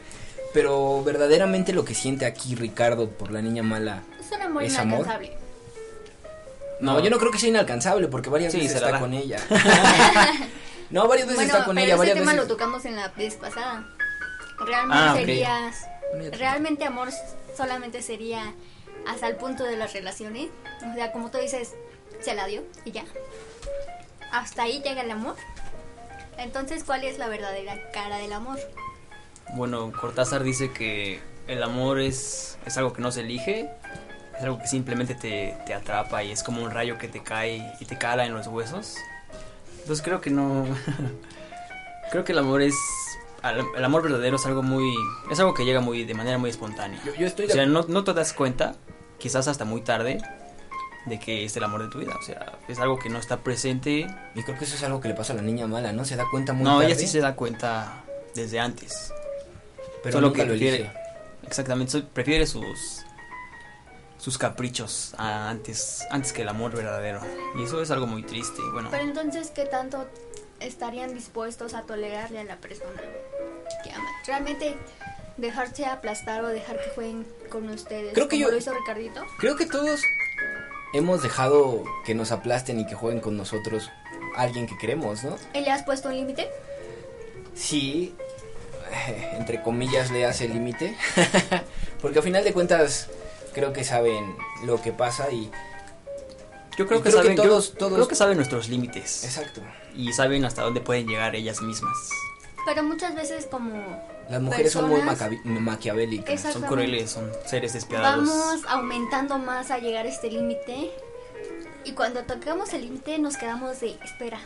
[0.52, 4.02] Pero verdaderamente lo que siente aquí Ricardo por la niña mala.
[4.20, 5.02] Es un amor ¿Es amor?
[5.02, 5.38] inalcanzable.
[6.82, 7.00] No, No.
[7.04, 9.00] yo no creo que sea inalcanzable porque varias Sí, veces está da.
[9.00, 9.38] con ella.
[10.90, 12.48] no, varias veces Bueno, está con pero ella, ese varias tema veces.
[12.48, 13.88] lo tocamos en la vez pasada.
[14.66, 15.76] Realmente Ah, serías...
[16.40, 17.10] Realmente amor
[17.56, 18.56] solamente sería
[19.08, 20.48] hasta el punto de las relaciones.
[20.92, 21.74] O sea, como tú dices,
[22.22, 23.04] se la dio y ya.
[24.32, 25.36] Hasta ahí llega el amor.
[26.38, 28.60] Entonces, ¿cuál es la verdadera cara del amor?
[29.56, 33.70] Bueno, Cortázar dice que el amor es, es algo que no se elige,
[34.38, 37.74] es algo que simplemente te, te atrapa y es como un rayo que te cae
[37.80, 38.96] y te cala en los huesos.
[39.82, 40.66] Entonces creo que no...
[42.12, 42.76] creo que el amor es...
[43.76, 44.94] El amor verdadero es algo muy...
[45.32, 47.02] Es algo que llega muy de manera muy espontánea.
[47.04, 48.76] Yo, yo estoy O sea, no, no te das cuenta,
[49.18, 50.22] quizás hasta muy tarde,
[51.06, 52.16] de que es el amor de tu vida.
[52.20, 54.08] O sea, es algo que no está presente.
[54.36, 56.06] Y creo que eso es algo que le pasa a la niña mala, ¿no?
[56.06, 56.86] Se da cuenta muy no, tarde.
[56.92, 58.04] ella sí se da cuenta
[58.36, 59.12] desde antes.
[60.04, 60.94] pero solo nunca que lo prefiere, elige.
[61.48, 63.04] exactamente, prefiere sus
[64.18, 67.22] sus caprichos a- antes antes que el amor verdadero
[67.58, 70.08] y eso es algo muy triste bueno Pero entonces, ¿qué tanto
[70.60, 73.02] estarían dispuestos a tolerarle a la persona
[73.84, 74.06] que aman?
[74.28, 74.76] ¿Realmente
[75.38, 78.14] dejarse aplastar o dejar que jueguen con ustedes?
[78.14, 79.22] Creo que como yo- lo hizo Ricardito.
[79.40, 80.02] Creo que todos
[80.94, 83.90] hemos dejado que nos aplasten y que jueguen con nosotros
[84.36, 85.36] a alguien que queremos, ¿no?
[85.54, 86.50] ¿Y le has puesto un límite?
[87.56, 88.16] Sí,
[89.38, 90.96] entre comillas le hace límite.
[92.02, 93.10] Porque a final de cuentas
[93.54, 95.52] creo que saben lo que pasa y...
[96.78, 99.62] yo creo que creo que saben yo todos- todos- creo que saben nuestros límites Exacto.
[99.96, 101.98] y saben hasta dónde pueden llegar ellas mismas
[102.66, 105.02] Pero muchas veces como Las mujeres son muy
[105.60, 106.42] maquiavélicas.
[106.54, 110.92] Son crueles son seres despiadados vamos aumentando más a llegar a este límite
[111.84, 114.40] y cuando tocamos el límite nos quedamos de espera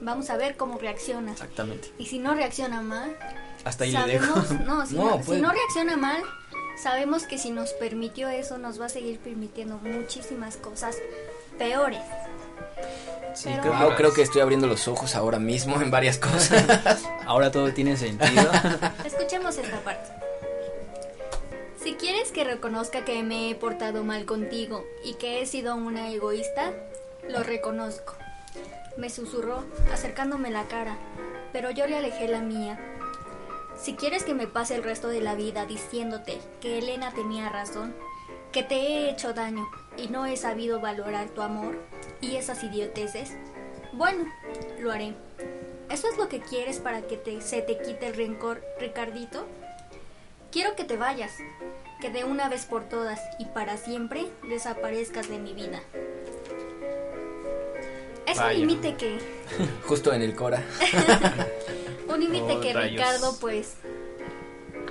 [0.00, 1.32] Vamos a ver cómo reacciona.
[1.32, 1.92] Exactamente.
[1.98, 3.16] Y si no reacciona mal,
[3.64, 4.40] Hasta ahí le dejo.
[4.42, 6.22] sabemos, no, si No, no, pues- si no reacciona mal,
[6.80, 10.96] sabemos que si nos permitió eso, nos va a seguir permitiendo muchísimas cosas
[11.58, 12.00] peores.
[13.38, 16.18] Sí, Pero- creo, Wow, que, creo que estoy abriendo los ojos ahora mismo en varias
[16.18, 16.64] cosas.
[17.24, 18.50] ahora todo tiene sentido.
[19.04, 20.10] Escuchemos esta parte.
[21.80, 26.10] Si quieres que reconozca que me he portado mal contigo y que he sido una
[26.10, 26.72] egoísta,
[27.28, 28.14] lo reconozco.
[28.96, 30.98] Me susurró, acercándome la cara,
[31.52, 32.76] pero yo le alejé la mía.
[33.80, 37.94] Si quieres que me pase el resto de la vida diciéndote que Elena tenía razón,
[38.52, 41.78] que te he hecho daño y no he sabido valorar tu amor
[42.20, 43.32] y esas idioteces,
[43.92, 44.24] bueno,
[44.80, 45.14] lo haré.
[45.90, 49.46] ¿Eso es lo que quieres para que te, se te quite el rencor, Ricardito?
[50.52, 51.32] Quiero que te vayas,
[52.00, 55.80] que de una vez por todas y para siempre desaparezcas de mi vida.
[58.26, 58.58] Es un Vaya.
[58.58, 59.18] límite que
[59.86, 60.62] Justo en el Cora.
[62.08, 62.92] un límite Oh, que rayos.
[62.92, 63.74] Ricardo, pues,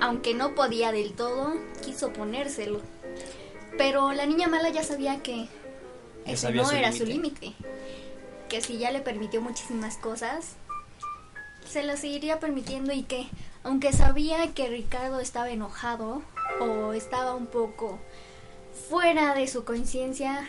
[0.00, 2.80] aunque no podía del todo, quiso ponérselo.
[3.78, 5.46] Pero la niña mala ya sabía que
[6.26, 7.54] Ya ese sabía no su era su límite.
[8.48, 10.54] Que si ya le permitió muchísimas cosas,
[11.68, 13.26] se las seguiría permitiendo y que,
[13.62, 16.22] aunque sabía que Ricardo estaba enojado
[16.60, 17.98] o estaba un poco
[18.88, 20.46] fuera de su conciencia,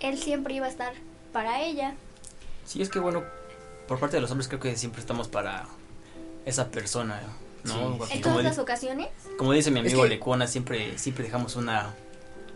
[0.00, 0.94] él siempre iba a estar
[1.32, 1.94] para ella.
[2.64, 3.22] Sí, es que bueno,
[3.86, 5.66] por parte de los hombres creo que siempre estamos para
[6.46, 7.20] esa persona,
[7.64, 8.06] ¿no?
[8.06, 8.14] Sí.
[8.14, 11.94] En todas las ocasiones, como dice mi Es amigo que- Lecuona, siempre, siempre dejamos una,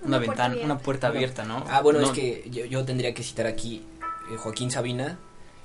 [0.03, 0.65] una, ventana, abierta.
[0.65, 1.65] una puerta abierta, ¿no?
[1.69, 3.83] Ah, bueno, No, es que yo, yo tendría que citar aquí
[4.31, 5.19] eh, Joaquín Sabina,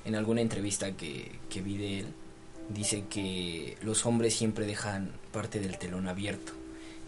[0.04, 2.06] en alguna entrevista que, que vi de él,
[2.68, 6.52] dice que los hombres siempre dejan parte del telón abierto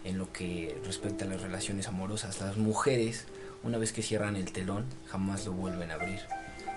[0.03, 2.39] en lo que respecta a las relaciones amorosas.
[2.39, 3.25] Las mujeres,
[3.63, 6.19] una vez que cierran el telón, jamás lo vuelven a abrir.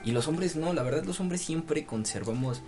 [0.05, 2.63] Y los hombres no, la verdad los hombres siempre conservamos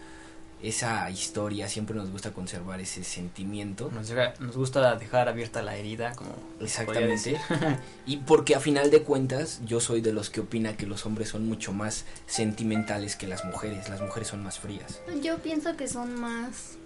[0.68, 3.90] esa historia, siempre nos gusta conservar ese sentimiento.
[3.92, 7.38] Nos, deja- nos gusta dejar abierta la herida, como Exactamente.
[8.07, 11.29] y porque a final de cuentas yo soy de los que opina que los hombres
[11.29, 13.88] son mucho más sentimentales que las mujeres.
[13.88, 15.00] Las mujeres son más frías.
[15.22, 16.77] yo pienso que son más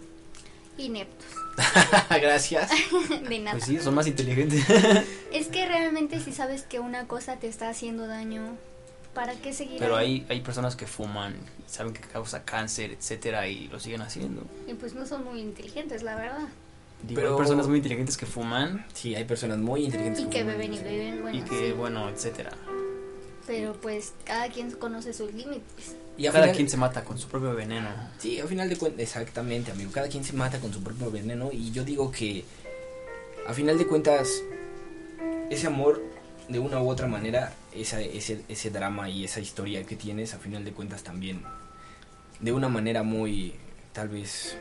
[0.76, 1.26] ineptos.
[2.10, 2.70] Gracias.
[3.28, 3.52] De nada.
[3.52, 4.64] Pues sí, son más inteligentes.
[5.32, 8.56] Es que realmente si sabes que una cosa te está haciendo daño,
[9.18, 9.78] ¿para qué seguir?
[9.80, 10.24] Pero ahí?
[10.28, 11.34] hay, hay personas que fuman,
[11.66, 14.42] saben que causa cáncer, etcétera, y lo siguen haciendo.
[14.68, 16.48] Y pues no son muy inteligentes, la verdad.
[17.02, 20.22] Digo, Pero- hay personas muy inteligentes que fuman Sí, hay personas muy inteligentes.
[20.24, 20.58] Y que fuman.
[20.58, 21.72] beben y beben, bueno, y que, sí.
[21.72, 22.52] bueno, etcétera.
[23.46, 25.96] Pero pues cada quien conoce sus límites.
[26.16, 27.88] Y a Cada final- quien se mata con su propio veneno.
[28.18, 29.90] Sí, a final de cuentas, exactamente, amigo.
[29.92, 31.50] Cada quien se mata con su propio veneno.
[31.52, 32.44] Y yo digo que,
[33.48, 34.28] a final de cuentas,
[35.50, 36.02] ese amor,
[36.48, 40.38] de una u otra manera, esa, ese, ese drama y esa historia que tienes, a
[40.38, 41.42] final de cuentas también,
[42.40, 43.54] de una manera muy,
[43.92, 44.56] tal vez,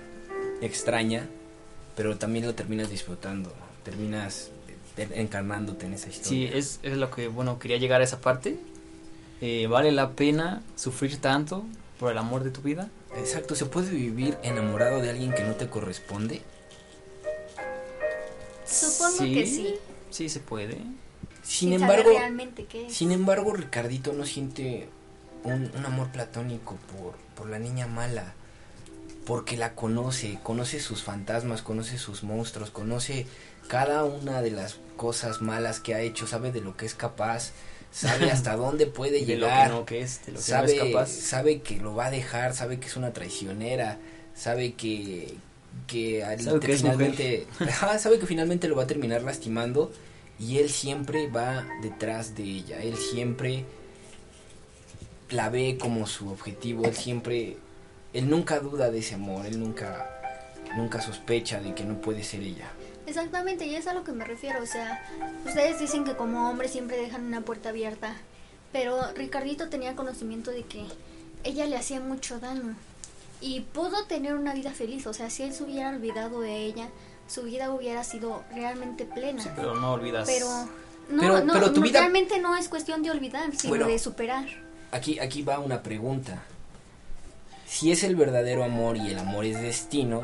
[0.62, 1.28] extraña,
[1.96, 3.54] pero también lo terminas disfrutando.
[3.84, 4.52] Terminas
[4.98, 6.52] encarnándote en esa Sí, historia.
[6.56, 8.58] es, es lo que, bueno, quería llegar a esa parte.
[9.42, 11.64] Eh, ¿Vale la pena sufrir tanto
[12.00, 12.90] por el amor de tu vida?
[13.18, 16.42] Exacto, ¿se puede vivir enamorado de alguien que no te corresponde?
[18.66, 19.76] Supongo que sí.
[20.10, 20.78] Sí, se puede.
[21.48, 22.94] Sin, embargo, realmente qué es.
[22.94, 24.90] Sin embargo, Ricardito no siente
[25.44, 28.34] un, un amor platónico por, por la niña mala.
[29.26, 33.26] Porque la conoce, conoce sus fantasmas, conoce sus monstruos, conoce
[33.68, 37.52] cada una de las cosas malas que ha hecho, sabe de lo que es capaz,
[37.92, 40.76] sabe hasta dónde puede De lo que llegar, no que es, de lo que sabe,
[40.78, 41.10] no es capaz.
[41.10, 43.98] sabe que lo va a dejar, sabe que es una traicionera,
[44.36, 45.36] sabe que
[45.88, 49.92] que, al- Sabe que es finalmente Ajá, sabe que finalmente lo va a terminar lastimando
[50.40, 53.66] y él siempre va detrás de ella, él siempre
[55.30, 57.58] la ve como su objetivo, él siempre
[58.14, 60.14] él nunca duda de ese amor, él nunca
[60.76, 62.70] nunca sospecha de que no puede ser ella.
[63.06, 64.62] Exactamente, y es a lo que me refiero.
[64.62, 65.02] O sea,
[65.46, 68.16] ustedes dicen que como hombres siempre dejan una puerta abierta.
[68.74, 70.84] Pero Ricardito tenía conocimiento de que
[71.44, 72.76] ella le hacía mucho daño.
[73.40, 75.08] Y pudo tener una vida feliz.
[75.08, 76.90] O sea, si él se hubiera olvidado de ella,
[77.28, 79.42] su vida hubiera sido realmente plena.
[79.44, 80.28] Sí, pero no olvidas.
[80.28, 80.48] Pero
[81.10, 83.88] no, Pero- no, pero tu no, vida- realmente no es cuestión de olvidar, sino Bueno.
[83.88, 84.46] de superar.
[84.92, 86.44] Aquí aquí va una pregunta.
[87.68, 90.24] Si es el verdadero amor y el amor es destino,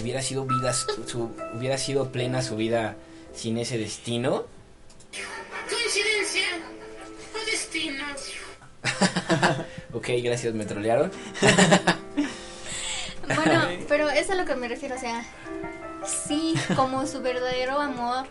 [0.00, 2.96] hubiera sido vida su- su- hubiera sido plena su vida
[3.34, 4.44] sin ese destino?
[5.68, 6.46] Coincidencia
[7.34, 8.04] o destino.
[9.92, 11.10] Ok, gracias, me trolearon.
[13.34, 15.24] Bueno, pero es a lo que me refiero, o sea,
[16.04, 18.26] sí, como su verdadero amor,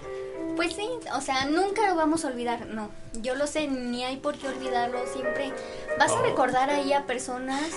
[0.56, 2.90] pues sí, o sea, nunca lo vamos a olvidar, no,
[3.22, 5.54] yo lo sé, ni hay por qué olvidarlo, siempre
[5.98, 6.24] vas a Oh.
[6.24, 7.70] recordar ahí a personas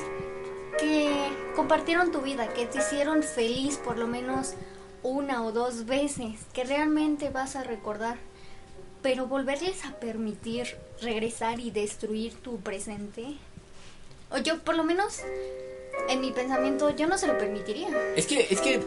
[0.81, 1.13] que
[1.55, 4.55] compartieron tu vida, que te hicieron feliz por lo menos
[5.03, 8.17] una o dos veces, que realmente vas a recordar.
[9.03, 13.37] Pero volverles a permitir regresar y destruir tu presente,
[14.31, 15.21] o yo por lo menos
[16.09, 17.89] en mi pensamiento yo no se lo permitiría.
[18.17, 18.81] Es que, es que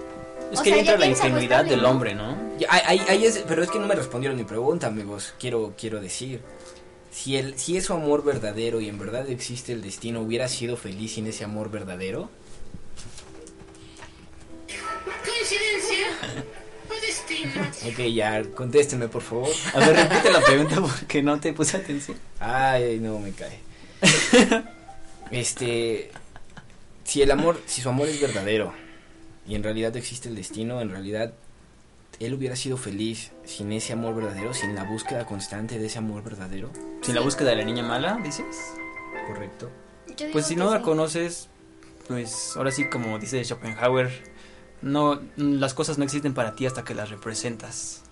[0.52, 1.90] Es O que sea, ahí entra la ingenuidad del ¿no?
[1.90, 2.38] hombre, ¿no?
[2.60, 5.34] Ya, ahí- ahí es- pero es que no me respondieron mi pregunta, amigos.
[5.40, 6.42] Quiero, quiero decir.
[7.12, 10.76] Si, el, si es su amor verdadero y en verdad existe el destino, ¿hubiera sido
[10.78, 12.30] feliz sin ese amor verdadero?
[15.24, 16.08] ¿Coincidencia
[16.90, 17.52] o destino?
[17.92, 19.50] Ok, ya, contésteme, por favor.
[19.74, 22.18] A ver, repite la pregunta porque no te puse atención.
[22.40, 23.60] Ay, no, me cae.
[25.32, 26.12] Este,
[27.04, 28.72] si el amor, si su amor es verdadero
[29.48, 31.34] y en realidad existe el destino, en realidad
[32.20, 36.24] él hubiera sido feliz sin ese amor verdadero, sin la búsqueda constante de ese amor
[36.24, 38.46] verdadero, Si la búsqueda de la niña mala, dices.
[39.28, 39.70] ¿correcto?
[40.32, 41.50] Pues si no la conoces,
[42.08, 44.12] pues ahora sí como dice Schopenhauer,
[44.82, 48.04] no las cosas no existen para ti hasta que las representas.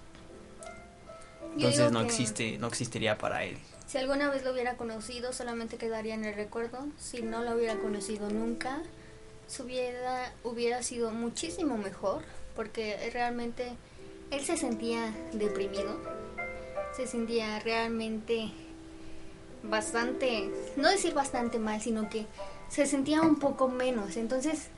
[1.56, 3.58] Entonces no existe, no existiría para él.
[3.86, 6.88] Si alguna vez lo hubiera conocido, solamente quedaría en el recuerdo.
[6.98, 8.82] Si no lo hubiera conocido nunca,
[9.54, 12.24] su vida hubiera sido muchísimo mejor,
[12.56, 13.74] porque realmente
[14.32, 16.00] él se sentía deprimido,
[16.98, 18.52] se sentía realmente
[19.62, 22.26] bastante, no decir bastante mal, sino que
[22.68, 24.18] se sentía un poco menos.
[24.18, 24.70] Entonces,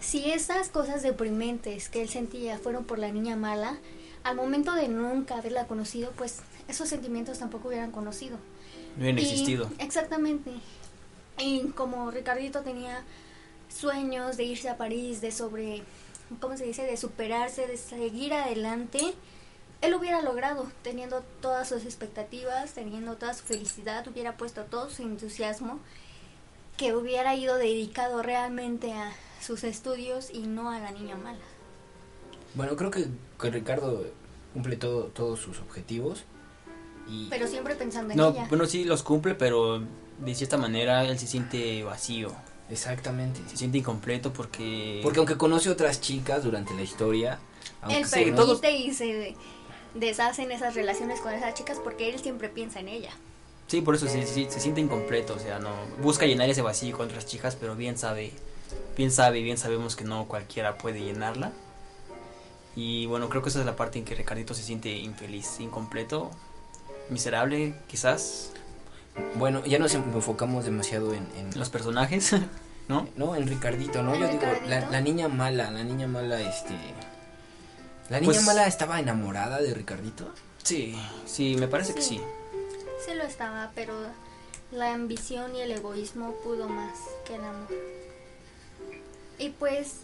[0.00, 3.78] si esas cosas deprimentes que él sentía fueron por la niña mala,
[4.24, 8.38] al momento de nunca haberla conocido, pues esos sentimientos tampoco hubieran conocido.
[8.96, 9.70] No hubieran existido.
[9.78, 10.50] Exactamente.
[11.38, 13.04] Y como Ricardito tenía
[13.74, 15.82] sueños de irse a París, de sobre,
[16.40, 16.82] ¿cómo se dice?
[16.84, 19.00] De superarse, de seguir adelante,
[19.80, 24.88] él lo hubiera logrado, teniendo todas sus expectativas, teniendo toda su felicidad, hubiera puesto todo
[24.90, 25.78] su entusiasmo,
[26.76, 31.38] que hubiera ido dedicado realmente a sus estudios y no a la niña mala.
[32.54, 33.06] Bueno, creo que,
[33.40, 34.04] que Ricardo
[34.54, 36.24] cumple todo, todos sus objetivos.
[37.08, 38.46] Y Pero siempre pensando en No, ella.
[38.48, 39.82] bueno, sí los cumple, pero
[40.18, 42.32] de cierta manera él se siente vacío,
[42.70, 43.40] exactamente.
[43.48, 45.00] se siente incompleto porque...
[45.02, 47.38] Porque aunque conoce otras chicas durante la historia,
[47.82, 49.34] aunque él se permite todos- y se
[49.94, 53.10] deshacen esas relaciones con esas chicas porque él siempre piensa en ella.
[53.66, 55.70] Sí, por eso sí, sí, se siente incompleto, o sea, no
[56.02, 58.32] busca llenar ese vacío con otras chicas, pero bien sabe,
[58.96, 61.52] bien sabe, bien sabemos que no cualquiera puede llenarla.
[62.76, 66.30] Y bueno, creo que esa es la parte en que Ricardito se siente infeliz, incompleto,
[67.08, 68.50] miserable, quizás,
[69.36, 72.32] Bueno, ya nos enfocamos demasiado en, en- los personajes,
[72.88, 73.08] ¿no?
[73.16, 74.14] no, en Ricardito, ¿no?
[74.14, 76.74] ¿En Yo digo, la, niña mala, la niña mala, este...
[78.10, 80.32] ¿La niña Pues- mala estaba enamorada de Ricardito?
[80.62, 80.96] Sí,
[81.26, 82.16] sí, me parece que Sí.
[82.18, 82.22] sí.
[83.06, 83.92] Sí lo estaba, pero
[84.72, 87.68] la ambición y el egoísmo pudo más que el amor.
[89.38, 89.96] Y pues,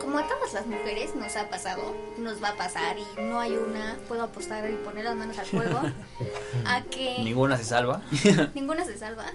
[0.00, 3.56] como a todas las mujeres nos ha pasado, nos va a pasar y no hay
[3.56, 5.80] una, puedo apostar y poner las manos al fuego,
[6.66, 8.00] a que Ninguna se salva.
[8.54, 9.26] ninguna se salva,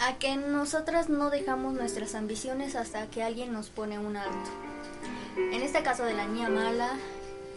[0.00, 4.50] a que nosotras no dejamos nuestras ambiciones hasta que alguien nos pone un alto.
[5.36, 6.90] En este caso de la niña mala,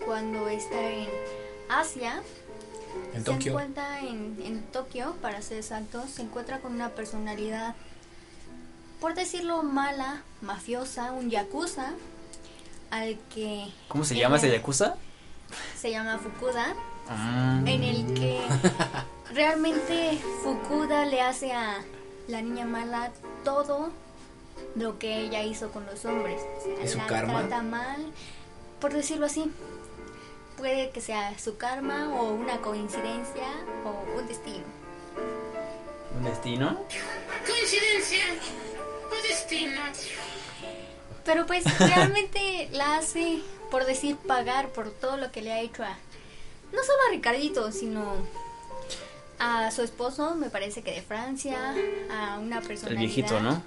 [0.06, 1.08] cuando está en
[1.70, 2.22] Asia,
[3.14, 3.52] En se Tokio.
[3.52, 7.76] encuentra en, en Tokio, para ser exactos, se encuentra con una personalidad,
[9.02, 11.92] por decirlo mala, mafiosa, un yakuza,
[12.92, 13.68] al que...
[13.90, 14.96] ¿Cómo se llama ese yakuza?
[15.78, 16.74] Se llama Fukuda,
[17.10, 17.68] Mm.
[17.68, 18.40] en el que
[19.34, 21.84] realmente Fukuda le hace a
[22.30, 23.12] la niña mala
[23.44, 23.90] todo
[24.76, 26.40] lo que ella hizo con los hombres.
[26.60, 27.40] O sea, ¿Es su la karma?
[27.40, 28.06] trata mal,
[28.80, 29.52] por decirlo así.
[30.58, 33.48] Puede que sea su karma o una coincidencia
[33.84, 34.64] o un destino.
[36.18, 36.78] ¿Un destino?
[37.46, 38.24] ¿Coincidencia
[41.24, 45.84] Pero pues realmente la hace, por decir, pagar por todo lo que le ha hecho
[45.84, 45.98] a,
[46.72, 48.16] no solo a Ricardito, sino
[49.40, 51.76] a su esposo, me parece que de Francia,
[52.12, 53.00] a una El personalidad.
[53.02, 53.62] viejito, ¿no?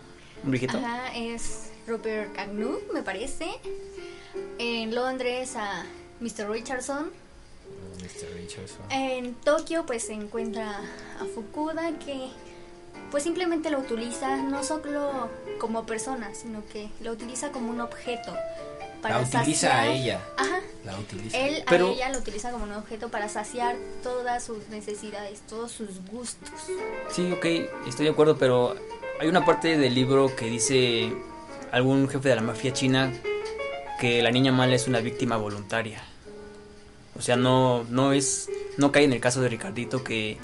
[0.45, 0.77] ¿Un viejito?
[0.79, 3.49] Ajá, es Robert Agnew, me parece.
[4.59, 5.85] En Londres a
[6.21, 6.49] Mr.
[6.51, 7.11] Richardson.
[7.99, 8.35] Mr.
[8.35, 8.91] Richardson.
[8.91, 10.81] En Tokio pues se encuentra
[11.21, 12.29] a Fukuda que
[13.11, 15.29] pues simplemente lo utiliza no solo
[15.59, 18.35] como persona, sino que lo utiliza como un objeto.
[19.03, 20.21] La utiliza a ella.
[20.39, 20.61] Ajá.
[20.85, 21.37] La utiliza.
[21.39, 25.73] Él Pero- a ella lo utiliza como un objeto para saciar todas sus necesidades, todos
[25.73, 26.49] sus gustos.
[27.11, 27.45] Sí, ok,
[27.87, 28.75] estoy de acuerdo, pero
[29.21, 31.13] hay una parte del libro que dice
[31.71, 33.13] algún jefe de la mafia china
[34.01, 36.03] que la niña mala es una víctima voluntaria.
[37.17, 38.49] O sea, no, no es,
[38.79, 40.39] no cae en el caso de Ricardito que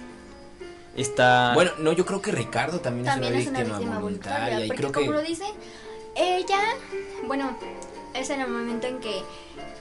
[0.97, 1.53] está...
[1.55, 4.41] Bueno, no, yo creo que Ricardo también, También es es una una víctima, víctima voluntaria.
[4.57, 4.67] voluntaria.
[4.67, 5.45] y creo como que lo dice,
[6.17, 6.61] ella,
[7.27, 7.57] bueno,
[8.15, 9.23] es en el momento en que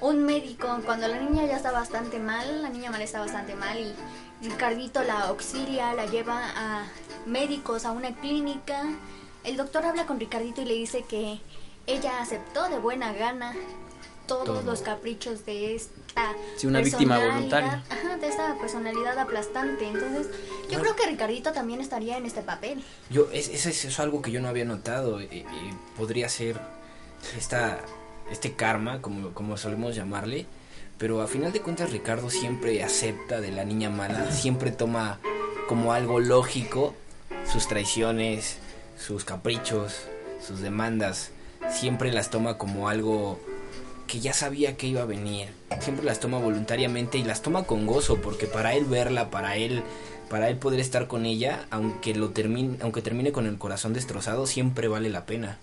[0.01, 3.77] un médico, cuando la niña ya está bastante mal, la niña mal está bastante mal
[3.77, 3.93] y
[4.41, 6.87] Ricardito la auxilia, la lleva a
[7.25, 8.83] médicos, a una clínica.
[9.43, 11.41] El doctor habla con Ricardito y le dice que
[11.87, 13.53] ella aceptó de buena gana
[14.29, 14.61] todos Todo.
[14.61, 17.83] los caprichos de esta Sí, una víctima voluntaria.
[17.89, 19.85] Ajá, de esta personalidad aplastante.
[19.87, 20.27] Entonces,
[20.69, 20.83] yo Bueno.
[20.83, 22.81] creo que Ricardito también estaría en este papel.
[23.09, 25.19] yo, es, es, es- es algo que yo no había notado.
[25.97, 26.59] podría ser
[27.37, 27.79] esta,
[28.31, 30.45] este karma, como, como solemos llamarle.
[30.97, 35.19] Pero a final de cuentas Ricardo siempre acepta de la niña mala, siempre toma
[35.67, 36.93] como algo lógico
[37.49, 38.57] sus traiciones,
[38.97, 39.93] sus caprichos,
[40.45, 41.31] sus demandas,
[41.71, 43.39] siempre las toma como algo
[44.09, 45.49] que ya sabía que iba a venir.
[45.79, 49.83] Siempre las toma voluntariamente y las toma con gozo, porque para él verla, para él,
[50.29, 54.47] para él poder estar con ella, aunque lo termine, aunque termine con el corazón destrozado,
[54.47, 55.59] siempre vale la pena.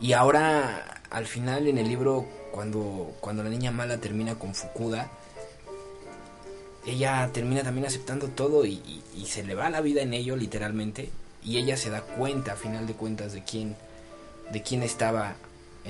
[0.00, 5.10] Y ahora, al final en el libro, cuando, cuando la niña mala termina con Fukuda,
[6.86, 8.80] ella termina también aceptando todo y,
[9.16, 11.10] y- se le va la vida en ello, literalmente.
[11.42, 13.76] Y ella se da cuenta, a final de cuentas, de quién,
[14.52, 15.34] de quién estaba.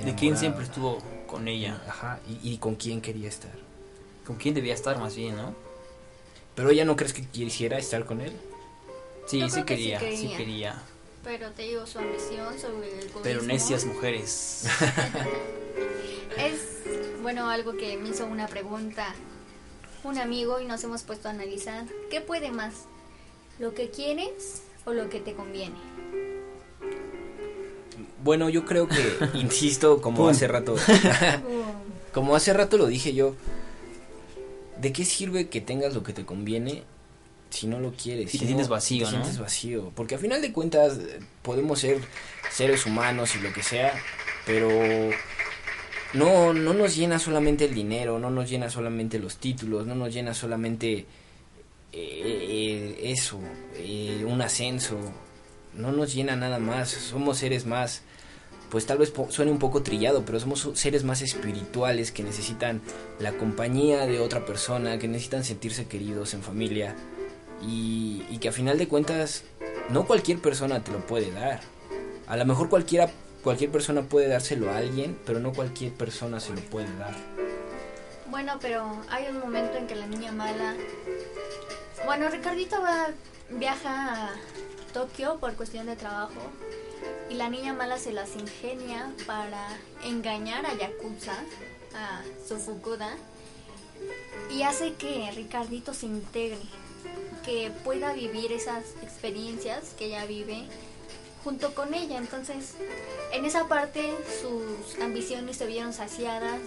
[0.03, 1.81] De quién siempre estuvo con ella.
[1.87, 3.51] Ajá, y, y con quién quería estar.
[4.25, 5.55] Con quién debía estar más bien, ¿no?
[6.55, 8.33] Pero ella no crees que quisiera estar con él.
[9.27, 10.37] Sí, sí creo que sí quería, sí quería.
[10.37, 10.81] quería.
[11.23, 14.67] Pero te digo, su ambición sobre el egoísmo Pero necias mujeres.
[16.37, 16.83] Es,
[17.23, 19.15] bueno, algo que me hizo una pregunta
[20.03, 21.85] un amigo y nos hemos puesto a analizar.
[22.09, 22.85] ¿Qué puede más?
[23.59, 25.75] ¿Lo que quieres o lo que te conviene?
[28.23, 30.75] Bueno, yo creo que, insisto, como hace rato,
[32.13, 33.35] como hace rato lo dije yo,
[34.79, 36.83] ¿de qué sirve que tengas lo que te conviene
[37.49, 38.31] si no lo quieres?
[38.31, 39.23] Si te sientes vacío, te ¿no?
[39.23, 40.99] sientes vacío, porque a final de cuentas
[41.41, 41.99] podemos ser
[42.51, 43.93] seres humanos y lo que sea,
[44.45, 44.69] pero
[46.13, 50.13] no, no nos llena solamente el dinero, no nos llena solamente los títulos, no nos
[50.13, 51.05] llena solamente
[51.93, 53.39] eh, eh, eso,
[53.75, 54.97] eh, un ascenso,
[55.77, 58.01] no nos llena nada más, somos seres más,
[58.69, 62.81] pues tal vez suene un poco trillado, pero somos seres más espirituales que necesitan
[63.19, 66.95] la compañía de otra persona, que necesitan sentirse queridos en familia
[67.61, 69.43] y, y que a final de cuentas
[69.89, 71.61] no cualquier persona te lo puede dar.
[72.27, 73.09] A lo mejor cualquiera,
[73.43, 77.15] cualquier persona puede dárselo a alguien, pero no cualquier persona se lo puede dar.
[78.29, 80.75] Bueno, pero hay un momento en que la niña mala...
[82.05, 83.07] Bueno, Ricardito va,
[83.49, 84.29] viaja a
[84.93, 86.41] Tokio por cuestión de trabajo
[87.29, 89.67] y la niña mala se las ingenia para
[90.03, 91.33] engañar a Yakuza,
[91.95, 93.15] a su Fukuda,
[94.51, 96.59] y hace que Ricardito se integre,
[97.43, 100.65] que pueda vivir esas experiencias que ella vive
[101.43, 102.17] junto con ella.
[102.17, 102.73] Entonces,
[103.31, 106.59] en esa parte sus ambiciones se vieron saciadas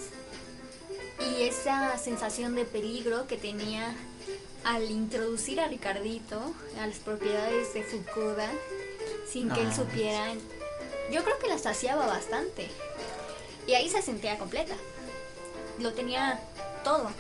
[1.19, 3.95] y esa sensación de peligro que tenía
[4.65, 6.41] al introducir a Ricardito
[6.81, 8.51] a las propiedades de Fukuda
[9.31, 10.35] sin que él Ah, supiera,
[11.11, 12.69] yo creo que la saciaba bastante.
[13.67, 14.75] Y ahí se sentía completa.
[15.79, 16.41] Lo tenía
[16.85, 17.11] todo,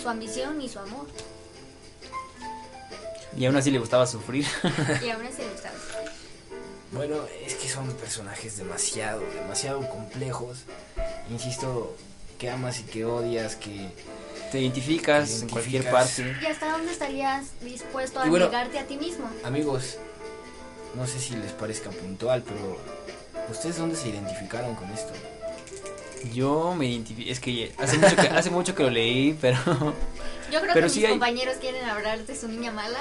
[0.00, 1.06] su ambición y su amor.
[3.36, 4.44] Y aún así le gustaba sufrir.
[5.04, 5.74] Y aún así le gustaba.
[6.92, 10.64] Bueno, es que son personajes demasiado, demasiado complejos.
[11.30, 11.94] Insisto,
[12.36, 13.90] que amas y que odias, que...
[14.50, 16.36] Te identificas, Te en cualquier parte.
[16.42, 19.28] ¿Y hasta dónde estarías dispuesto a bueno- negarte a ti mismo?
[19.44, 19.98] Amigos,
[20.96, 22.76] no sé si les parezca puntual, pero
[23.50, 25.12] ¿ustedes dónde se identificaron con esto?
[26.34, 27.30] Yo me identifico.
[27.30, 29.56] Es que hace mucho que, hace mucho que lo leí, pero.
[30.52, 32.98] Yo creo Pero que sí mis hay- compañeros quieren hablar de su niña mala.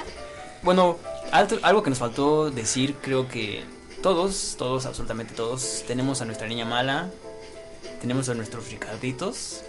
[0.61, 0.97] Bueno,
[1.31, 3.63] alto- algo que nos faltó decir, creo que
[4.03, 7.09] todos, todos, absolutamente todos, tenemos a nuestra niña mala,
[8.01, 9.61] tenemos a nuestros Ricarditos.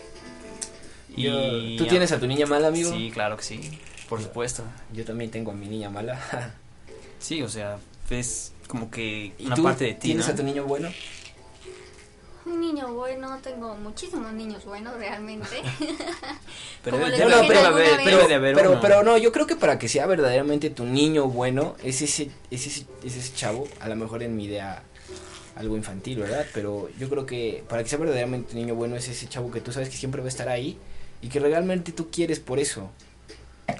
[1.17, 2.93] Y ¿Tú tienes a tu niña mala, amigo?
[2.93, 3.61] Sí, claro que sí,
[4.09, 4.63] por supuesto.
[4.93, 6.21] Yo también tengo a mi niña mala.
[7.21, 7.77] Sí, o sea,
[8.09, 10.01] es como que ¿Y una tú parte de ti.
[10.09, 10.33] tienes ¿no?
[10.33, 10.89] a tu niño bueno?
[12.47, 15.47] Un niño bueno, tengo muchísimos niños buenos realmente.
[16.83, 18.81] Pero como debe, debe de haber pero, uno.
[18.81, 22.67] pero no, yo creo que para que sea verdaderamente tu niño bueno, es ese, es
[22.67, 24.83] ese, es ese chavo, a lo mejor en mi idea
[25.57, 26.47] algo infantil, ¿verdad?
[26.55, 29.61] Pero yo creo que para que sea verdaderamente tu niño bueno es ese chavo que
[29.61, 30.79] tú sabes que siempre va a estar ahí
[31.23, 32.91] y que realmente tú quieres por eso.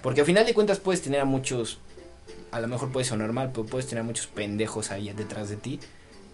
[0.03, 1.79] Porque al final de cuentas puedes tener a muchos,
[2.53, 5.57] a lo mejor puede sonar mal, pero puedes tener a muchos pendejos ahí detrás de
[5.57, 5.81] ti.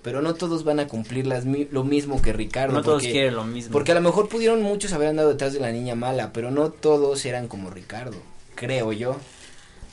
[0.03, 2.75] Pero no todos van a cumplir las, mi- lo mismo que Ricardo.
[2.75, 3.73] no todos quieren lo mismo.
[3.73, 6.71] porque a lo mejor pudieron muchos haber andado detrás de la niña mala, pero no
[6.71, 8.17] todos eran como Ricardo,
[8.55, 9.17] creo yo.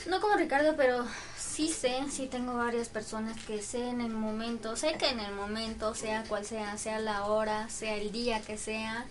[0.08, 1.04] No como Ricardo, pero
[1.40, 5.34] sí sé, sí tengo varias personas que sé en el momento, sé que en el
[5.34, 9.06] momento, sea cual sea, sea la hora, sea el día que sea,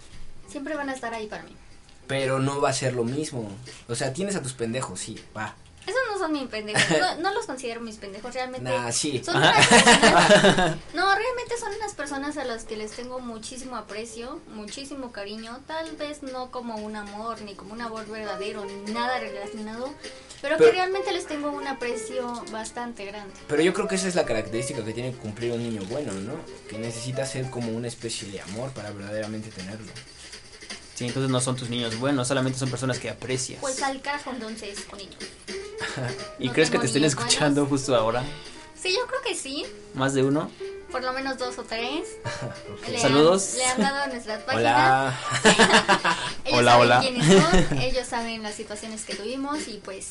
[0.49, 1.57] siempre van a estar ahí para mí.
[2.13, 3.51] Pero no va a ser lo mismo.
[3.89, 5.55] O sea, tienes a tus pendejos, sí, va.
[5.87, 8.71] Esos no son mis pendejos, no, no los considero mis pendejos, realmente.
[8.71, 9.21] Nah, sí.
[9.25, 14.41] Son unas personas- no, realmente son unas personas a las que les tengo muchísimo aprecio,
[14.55, 19.19] muchísimo cariño, tal vez no como un amor, ni como un amor verdadero, ni nada
[19.19, 19.93] relacionado,
[20.41, 23.35] pero, Pero- que realmente les tengo un aprecio bastante grande.
[23.49, 26.13] Pero yo creo que esa es la característica que tiene que cumplir un niño bueno,
[26.13, 26.35] ¿no?
[26.69, 29.91] Que necesita ser como una especie de amor para verdaderamente tenerlo.
[31.03, 33.59] Sí, entonces no son tus niños buenos, solamente son personas que aprecias.
[33.61, 35.17] Pues al carajo entonces con ellos.
[36.39, 38.23] ¿Y no crees que te estén escuchando justo ahora?
[38.81, 40.49] Sí, yo creo que sí, ¿Más de uno?
[40.93, 42.07] por lo menos dos o tres.
[42.89, 43.55] Le han- Saludos.
[43.57, 44.55] le han dado nuestras páginas.
[44.55, 45.19] Hola.
[46.45, 47.01] Ellos Hola, saben hola.
[47.01, 50.11] quiénes son, ellos saben las situaciones que tuvimos y pues,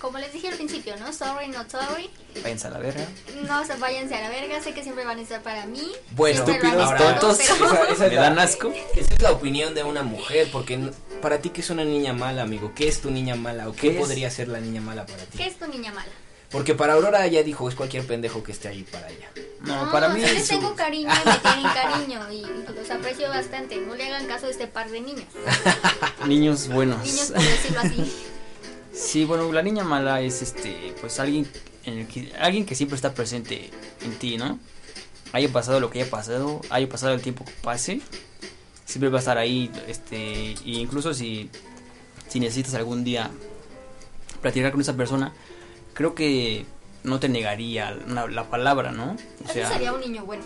[0.00, 1.12] como les dije al principio, ¿no?
[1.12, 2.10] Sorry, not sorry.
[2.42, 3.06] Váyanse a la verga.
[3.46, 5.92] No se váyanse a la verga, sé que siempre van a estar para mí.
[6.12, 7.38] Bueno, Estúpidos, tontos.
[7.38, 8.72] pero- Esa- esa es Me la- dan asco.
[8.96, 12.12] Esa es la opinión de una mujer, porque n- para ti qué es una niña
[12.14, 15.04] mala, amigo, ¿qué es tu niña mala o qué, ¿Qué podría ser la niña mala
[15.06, 15.36] para ti?
[15.38, 16.10] ¿Qué es tu niña mala?
[16.50, 19.30] Porque para Aurora ya dijo, es cualquier pendejo que esté ahí para ella.
[19.60, 23.28] No, para mí sí les es tengo cariño y me tienen cariño y los aprecio
[23.28, 23.76] bastante.
[23.76, 25.26] No le hagan caso a este par de niños.
[26.26, 27.04] niños buenos.
[27.04, 28.12] Niños, por decirlo así.
[29.00, 31.48] Sí, bueno, la niña mala es este, pues alguien
[31.84, 33.70] en el que, alguien que siempre está presente
[34.04, 34.58] en ti, ¿no?
[35.32, 38.02] Haya pasado lo que haya pasado, haya pasado el tiempo que pase,
[38.84, 41.48] siempre va a estar ahí, este, e incluso si,
[42.28, 43.30] si necesitas algún día
[44.42, 45.32] platicar con esa persona,
[45.94, 46.66] creo que
[47.02, 49.16] no te negaría la palabra, ¿no?
[49.44, 50.44] O sería un niño bueno.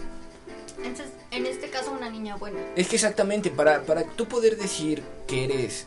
[0.79, 2.61] Entonces, en este caso, una niña buena.
[2.77, 5.87] Es que exactamente, para, para tú poder decir que eres,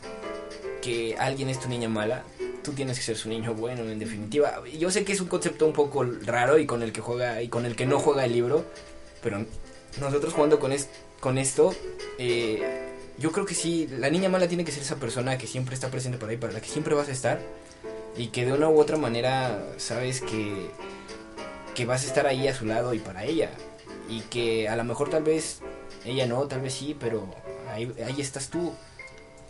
[0.81, 2.23] que alguien es tu niña mala,
[2.67, 4.61] tú tienes que ser su niño bueno, en definitiva.
[4.77, 7.47] Yo sé que es un concepto un poco raro y con el que juega y
[7.47, 8.65] con el que no juega el libro,
[9.23, 9.45] pero
[10.01, 10.89] nosotros jugando con, es-
[11.21, 11.73] con esto,
[12.17, 12.61] eh,
[13.17, 15.89] yo creo que sí, la niña mala tiene que ser esa persona que siempre está
[15.89, 17.39] presente por ahí, para la que siempre vas a estar
[18.17, 20.69] y que de una u otra manera sabes que,
[21.73, 23.49] que vas a estar ahí a su lado y para ella.
[24.09, 25.59] Y que a lo mejor tal vez
[26.03, 27.33] ella no, tal vez sí, pero
[27.71, 28.73] ahí, ahí estás tú.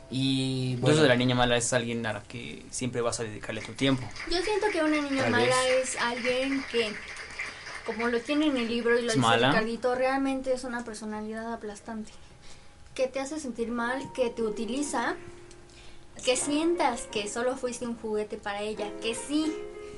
[0.09, 3.61] Y bueno, Entonces la niña mala es alguien a la que siempre vas a dedicarle
[3.61, 4.07] tu tiempo.
[4.31, 5.95] Yo siento que una niña Tal mala vez.
[5.95, 6.93] es alguien que,
[7.85, 9.49] como lo tiene en el libro y lo ¿Es dice mala?
[9.49, 12.11] Ricardito, realmente es una personalidad aplastante.
[12.95, 15.15] Que te hace sentir mal, que te utiliza,
[16.23, 19.53] que sientas que solo fuiste un juguete para ella, que sí,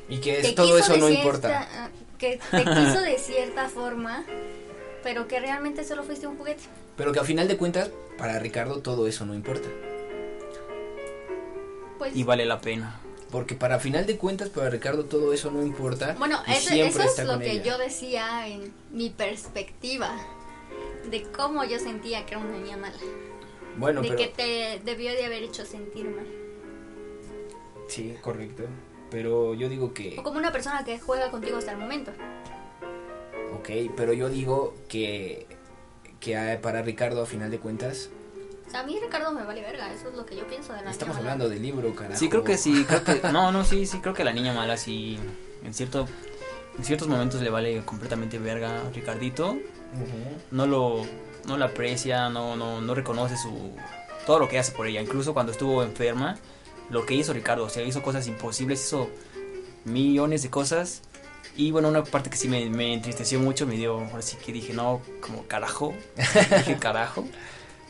[0.09, 1.67] y que es- todo eso de no cierta- importa.
[1.71, 4.25] ah, Que te quiso de cierta forma,
[5.03, 6.63] pero que realmente solo fuiste un juguete.
[6.97, 9.69] Pero que a final de cuentas, para Ricardo todo eso no importa.
[11.99, 12.99] Pues, Y vale la pena.
[13.29, 16.15] Porque para final de cuentas, para Ricardo todo eso no importa.
[16.17, 17.63] Bueno, eso, siempre eso es está lo que ella.
[17.63, 20.17] yo decía en mi perspectiva
[21.11, 22.97] de cómo yo sentía que era una niña mala.
[23.77, 26.25] Bueno, de pero que te debió de haber hecho sentir mal.
[27.87, 28.63] sí, correcto.
[29.11, 32.11] Pero yo digo que O como una persona que juega contigo hasta el momento.
[33.59, 35.47] Ok, pero yo digo que,
[36.19, 38.09] que para Ricardo, a final de cuentas,
[38.69, 40.83] O sea, a mí Ricardo me vale verga, eso es lo que yo pienso de
[40.83, 41.33] la estamos niña mala.
[41.33, 42.19] hablando del libro, carajo.
[42.19, 44.77] Sí, creo que sí, creo que no, no, sí, sí, creo que la niña mala
[44.77, 45.17] sí
[45.63, 46.07] en cierto
[46.77, 49.57] en ciertos momentos le vale completamente verga a Ricardito,
[50.51, 51.03] no lo
[51.45, 53.75] no la aprecia, no no no reconoce su
[54.27, 56.37] todo lo que hace por ella, incluso cuando estuvo enferma,
[56.91, 59.09] lo que hizo Ricardo, o sea, hizo cosas imposibles, hizo
[59.85, 61.01] millones de cosas.
[61.57, 64.53] Y bueno, una parte que sí me, me entristeció mucho, me dio, ahora sí que
[64.53, 65.93] dije, no, como carajo,
[66.57, 67.25] dije carajo,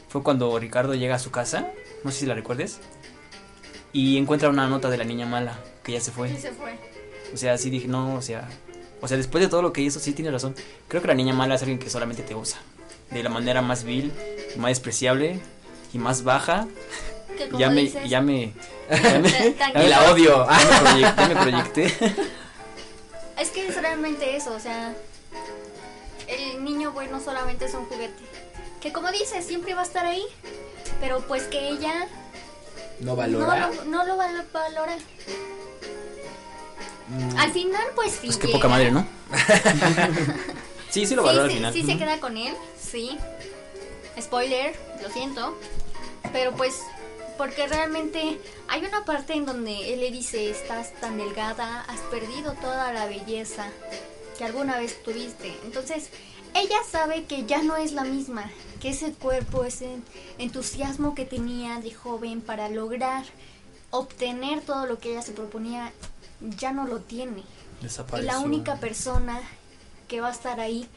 [0.10, 1.68] fue cuando Ricardo llega a su casa,
[2.04, 2.80] no sé si la recuerdes,
[3.94, 6.30] y encuentra una nota de la niña mala, que ya se fue.
[6.32, 6.78] Y se fue.
[7.34, 8.50] O sea, sí dije, no, o sea,
[9.02, 10.56] o sea, después de todo lo que hizo, sí tiene razón.
[10.88, 12.60] Creo que la niña mala es alguien que solamente te usa,
[13.12, 14.12] de la manera más vil,
[14.58, 15.40] más despreciable
[15.94, 16.68] y más baja.
[17.38, 18.54] Que como Ya me, dices, ya me,
[18.90, 19.30] ya me,
[19.60, 20.46] ya me- la odio.
[20.48, 21.86] ya me proyecté, ya me proyecté.
[23.40, 24.94] Es que es realmente eso, o sea,
[26.28, 28.14] el niño bueno solamente es un juguete.
[28.82, 30.24] Que como dices, siempre va a estar ahí,
[31.02, 32.08] pero pues que ella
[33.00, 33.68] No no valora.
[33.70, 34.98] lo, no lo val- valora.
[37.10, 38.28] Mm, Al final, pues sí.
[38.28, 38.60] Pues qué llega.
[38.60, 39.06] poca madre, ¿no?
[40.90, 41.74] sí, sí lo Sí, valoro al sí, final.
[41.74, 42.00] sí se Ujú.
[42.00, 43.18] queda con él, sí.
[44.20, 45.58] Spoiler, lo siento.
[46.32, 46.82] Pero pues,
[47.38, 52.54] porque realmente hay una parte en donde él le dice, estás tan delgada, has perdido
[52.54, 53.68] toda la belleza
[54.38, 55.58] que alguna vez tuviste.
[55.64, 56.10] Entonces,
[56.54, 58.50] ella sabe que ya no es la misma,
[58.82, 59.98] que ese cuerpo, ese
[60.38, 63.26] entusiasmo que tenía de joven para lograr
[63.92, 65.92] obtener todo lo que ella se proponía,
[66.42, 67.44] ya no lo tiene.
[68.18, 69.42] Y la única persona
[70.08, 70.88] que va a estar ahí,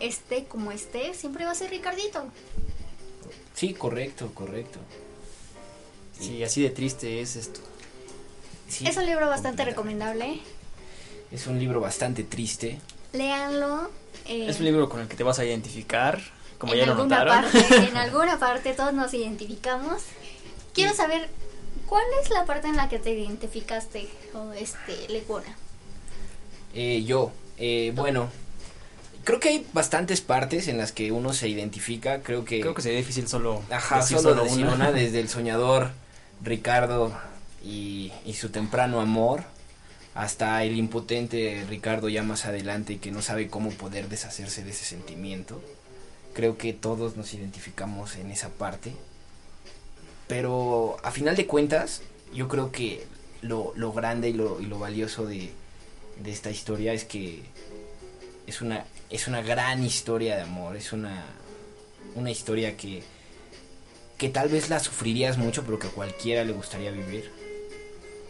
[0.00, 2.24] esté como esté, siempre va a ser Ricardito.
[3.54, 4.78] Sí, correcto, correcto.
[6.18, 7.60] Sí, así de triste es esto.
[8.68, 10.40] Sí, es un libro bastante recomendable.
[11.30, 12.80] Es un libro bastante triste.
[13.12, 13.90] Léanlo.
[14.28, 16.20] Eh, Es un libro con el que te vas a identificar,
[16.58, 17.50] como ya lo alguna notaron.
[17.50, 20.02] parte, en alguna parte todos nos identificamos.
[20.74, 21.28] Quiero saber
[21.86, 25.56] cuál es la parte en la que te identificaste, o este, Leguona.
[26.74, 28.28] Eh, yo, eh, bueno,
[29.24, 32.20] creo que hay bastantes partes en las que uno se identifica.
[32.22, 34.74] Creo que, Creo que sería difícil solo ajá, decir solo, solo decir una.
[34.74, 35.90] una, desde el soñador
[36.42, 37.12] Ricardo
[37.64, 39.42] y, y su temprano amor
[40.18, 44.84] hasta el impotente Ricardo ya más adelante que no sabe cómo poder deshacerse de ese
[44.84, 45.62] sentimiento.
[46.34, 48.90] Creo que todos nos identificamos en esa parte.
[50.26, 52.02] Pero a final de cuentas,
[52.34, 53.06] yo creo que
[53.42, 55.52] lo, lo grande y lo, lo valioso de,
[56.20, 57.42] de esta historia es que
[58.48, 61.26] es una, es una gran historia de amor, es una,
[62.16, 63.04] una historia que,
[64.16, 67.37] que tal vez la sufrirías mucho, pero que a cualquiera le gustaría vivir.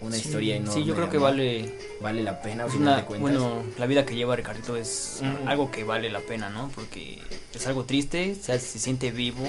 [0.01, 0.81] Una Sí, historia enorme.
[0.81, 1.73] Sí, yo creo que vale.
[2.01, 3.21] Vale la pena, a es final una- de cuentas.
[3.41, 5.49] bueno, la vida que lleva Ricardito es Ujú.
[5.49, 6.71] algo que vale la pena, ¿no?
[6.75, 7.19] Porque
[7.53, 9.43] es algo triste, o sea, se siente vivo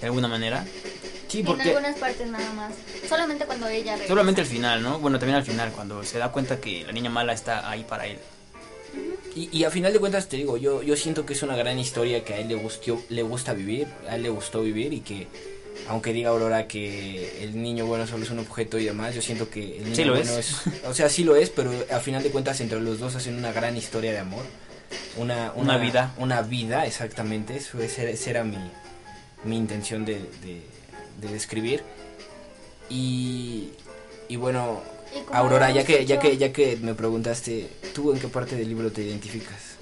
[0.00, 0.66] de alguna manera.
[1.28, 2.72] sí, En porque algunas partes nada más.
[3.08, 4.08] Solamente cuando ella regresa.
[4.08, 4.98] Solamente al final, ¿no?
[4.98, 8.06] Bueno, también al final, cuando se da cuenta que la niña mala está ahí para
[8.06, 8.18] él.
[9.36, 11.78] Y, y a final de cuentas te digo, yo, yo siento que es una gran
[11.78, 15.00] historia que a él le gustó, le gusta vivir, a él le gustó vivir y
[15.00, 15.26] que
[15.88, 19.48] aunque diga Aurora que el niño bueno solo es un objeto y demás, yo siento
[19.50, 20.54] que el niño Sí lo bueno es.
[20.86, 23.52] o sea, sí lo es, pero a final de cuentas entre los dos hacen una
[23.52, 24.44] gran historia de amor.
[25.16, 26.12] Una, Una vida.
[26.18, 27.56] Una vida, exactamente.
[27.56, 28.58] Eso esa era- esa era mi,
[29.44, 30.62] mi intención de, de,
[31.20, 31.82] de describir.
[32.88, 33.70] Y,
[34.28, 34.82] y bueno,
[35.32, 38.92] Aurora, ya que, ya que, ya que me preguntaste, ¿tú en qué parte del libro
[38.92, 39.76] te identificas?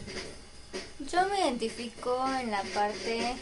[1.12, 3.34] Yo me identifico en la parte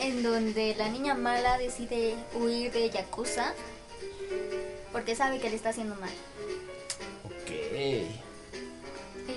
[0.00, 3.54] en donde la niña mala decide huir de Yakuza
[4.92, 6.10] porque sabe que le está haciendo mal.
[7.24, 7.50] Ok.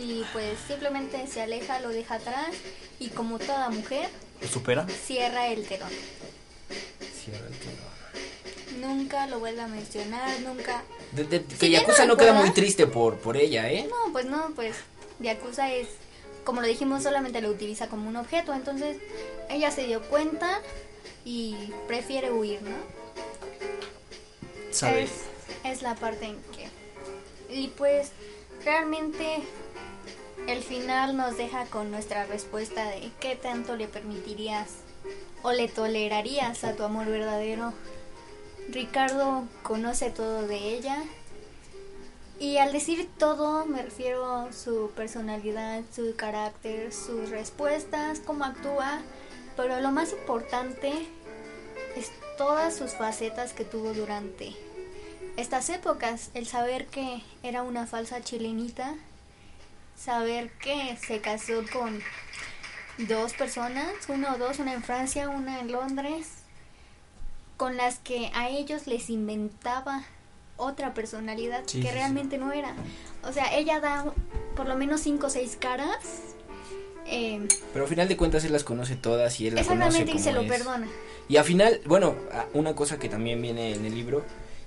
[0.02, 2.50] Y pues simplemente se aleja, lo deja atrás
[3.00, 4.10] y como toda mujer,
[4.42, 4.88] ¿Lo supera?
[4.88, 5.90] cierra el telón.
[7.24, 7.84] Cierra el telón.
[8.82, 10.84] Nunca lo vuelve a mencionar, nunca...
[11.12, 13.88] De- de- Si que bien Yakuza no no queda muy triste por, por ella, ¿eh?
[13.90, 14.76] No, pues no, pues
[15.20, 15.88] Yakuza es,
[16.44, 18.54] como lo dijimos, solamente lo utiliza como un objeto.
[18.54, 18.98] Entonces
[19.50, 20.62] ella se dio cuenta
[21.26, 21.56] y
[21.88, 22.76] prefiere huir, ¿no?
[24.72, 25.04] Sabe.
[25.04, 25.12] Es,
[25.64, 26.70] es la parte en que...
[27.50, 28.12] Y pues
[28.66, 29.44] realmente
[30.48, 34.70] el final nos deja con nuestra respuesta de qué tanto le permitirías
[35.42, 37.74] o le tolerarías a tu amor verdadero.
[38.70, 41.04] Ricardo conoce todo de ella.
[42.44, 49.00] Y al decir todo me refiero a su personalidad, su carácter, sus respuestas, cómo actúa.
[49.56, 50.92] Pero lo más importante
[51.96, 54.58] es todas sus facetas que tuvo durante
[55.38, 56.32] estas épocas.
[56.34, 58.94] El saber que era una falsa chilenita,
[59.96, 62.02] saber que se casó con
[62.98, 66.28] dos personas, una o dos, una en Francia, una en Londres,
[67.56, 70.04] con las que a ellos les inventaba
[70.58, 71.94] otra personalidad Sí, que sí, sí.
[71.94, 72.76] realmente no era.
[73.28, 74.06] O sea, ella da
[74.56, 75.98] por lo menos cinco o seis caras.
[77.06, 80.20] eh, Pero al final de cuentas él las conoce todas y él las conoce exactamente
[80.20, 80.50] y se lo es.
[80.50, 80.88] perdona.
[81.30, 82.16] Y al final, bueno,
[82.54, 84.24] una cosa que también viene en el libro,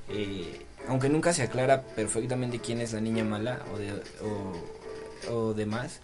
[0.08, 5.54] eh, aunque nunca se aclara perfectamente quién es la niña mala o, de, o, o
[5.54, 6.00] demás,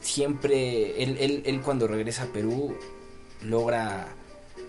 [0.00, 2.76] siempre él, él, él cuando regresa a Perú
[3.42, 4.08] logra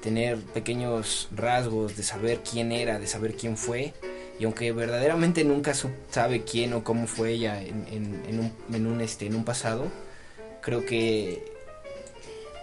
[0.01, 3.93] tener pequeños rasgos de saber quién era, de saber quién fue.
[4.39, 5.73] Y aunque verdaderamente nunca
[6.09, 9.43] sabe quién o cómo fue ella en, en, en un, en, un, este, en un
[9.43, 9.87] pasado,
[10.61, 11.43] creo que...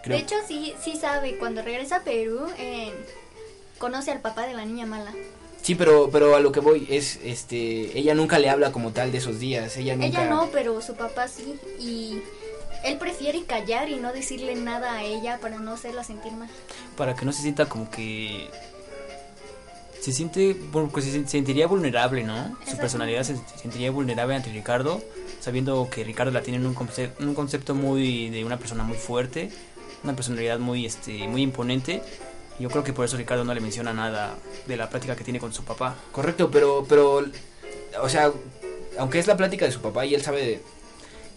[0.02, 2.92] creo- De hecho, sí, sí sabe, cuando regresa a Perú, eh,
[3.78, 5.12] conoce al papá de la niña mala.
[5.60, 9.12] Sí, pero, pero a lo que voy es, este, ella nunca le habla como tal
[9.12, 10.06] de esos días, ella nunca...
[10.06, 11.58] Ella no, pero su papá sí.
[11.78, 12.22] Y
[12.86, 16.48] él prefiere callar y no decirle nada a ella para no hacerla sentir mal.
[16.96, 18.48] Para que no se sienta como que.
[20.00, 20.54] Se siente.
[20.72, 22.56] bueno, pues se sen- sentiría vulnerable, ¿no?
[22.68, 25.02] Su personalidad se se sentiría vulnerable ante Ricardo,
[25.40, 28.30] sabiendo que Ricardo la tiene en un, concepto, un concepto muy.
[28.30, 29.50] de una persona muy fuerte,
[30.04, 32.02] una personalidad muy, este, muy imponente.
[32.58, 35.24] Y Yo creo que por eso Ricardo no le menciona nada de la práctica que
[35.24, 35.96] tiene con su papá.
[36.12, 37.22] Correcto, pero, pero,
[38.00, 38.30] o sea,
[38.98, 40.62] aunque es la plática de su papá y él sabe,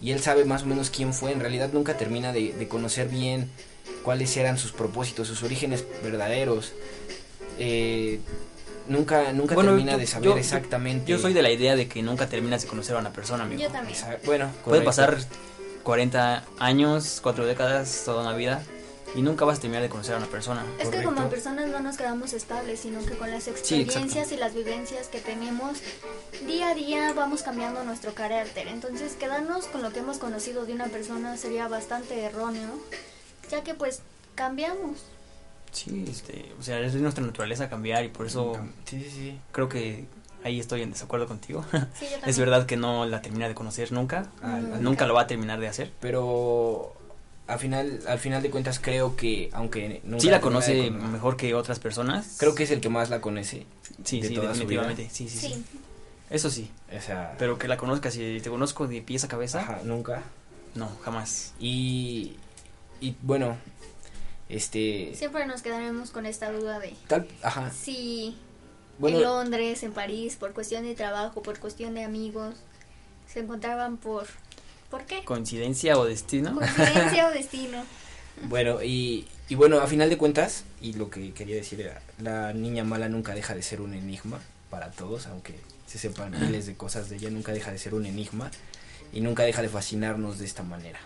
[0.00, 3.08] y él sabe más o menos quién fue, en realidad nunca termina de, de conocer
[3.08, 3.50] bien
[4.02, 6.72] cuáles eran sus propósitos, sus orígenes verdaderos.
[7.58, 8.20] Eh,
[8.88, 11.10] nunca, nunca Bueno, termina yo- de saber yo- exactamente.
[11.10, 13.60] Yo soy de la idea de que nunca terminas de conocer a una persona, amigo.
[13.60, 13.98] Yo también.
[14.24, 14.84] Bueno, Puede correcto.
[14.84, 15.18] pasar
[15.82, 18.62] 40 años, 4 décadas, toda una vida
[19.14, 20.64] y nunca vas a terminar de conocer a una persona.
[20.78, 21.30] Es que como Correcto.
[21.30, 25.78] personas no nos quedamos estables, sino que con las experiencias y las vivencias que tenemos
[26.46, 28.68] día a día vamos cambiando nuestro carácter.
[28.68, 32.68] Entonces quedarnos con lo que hemos conocido de una persona sería bastante erróneo,
[33.50, 34.02] ya que pues
[34.34, 34.98] cambiamos.
[35.72, 38.54] Sí, este, o sea, es de nuestra naturaleza cambiar y por eso
[38.86, 39.40] Sí, sí, sí.
[39.52, 40.06] creo que
[40.42, 41.64] ahí estoy en desacuerdo contigo.
[41.70, 42.22] Sí, yo también.
[42.30, 44.26] es verdad que no la termina de conocer nunca,
[44.80, 45.92] nunca lo va a terminar de hacer.
[46.00, 46.94] Pero
[47.50, 51.36] al final, al final de cuentas creo que, aunque nunca Sí la conoce cono- mejor
[51.36, 52.36] que otras personas.
[52.38, 53.66] Creo que es el que más la conoce.
[54.04, 55.08] sí, de sí, toda su definitivamente.
[55.10, 55.64] Sí, sí, sí, Sí,
[56.30, 59.60] Eso sí, O sea, pero que la conozcas y te conozco de pies a cabeza,
[59.60, 60.22] ajá, nunca.
[60.74, 61.52] no, jamás.
[61.58, 62.36] Y,
[63.00, 63.56] y bueno,
[64.48, 65.12] este...
[65.14, 67.70] siempre nos quedaremos con esta duda de Tal, ajá.
[67.70, 68.36] si
[68.98, 72.54] Bueno, en Londres, en París, por cuestión de trabajo, por cuestión de amigos,
[73.26, 74.26] se encontraban por...
[74.90, 75.24] ¿Por qué?
[75.24, 76.54] Coincidencia o destino.
[76.54, 77.82] Coincidencia o destino.
[78.42, 82.52] Bueno, y, y bueno, a final de cuentas, y lo que quería decir era, la
[82.52, 86.76] niña mala nunca deja de ser un enigma para todos, aunque se sepan miles de
[86.76, 88.50] cosas de ella, nunca deja de ser un enigma
[89.12, 91.00] y nunca deja de fascinarnos de esta manera.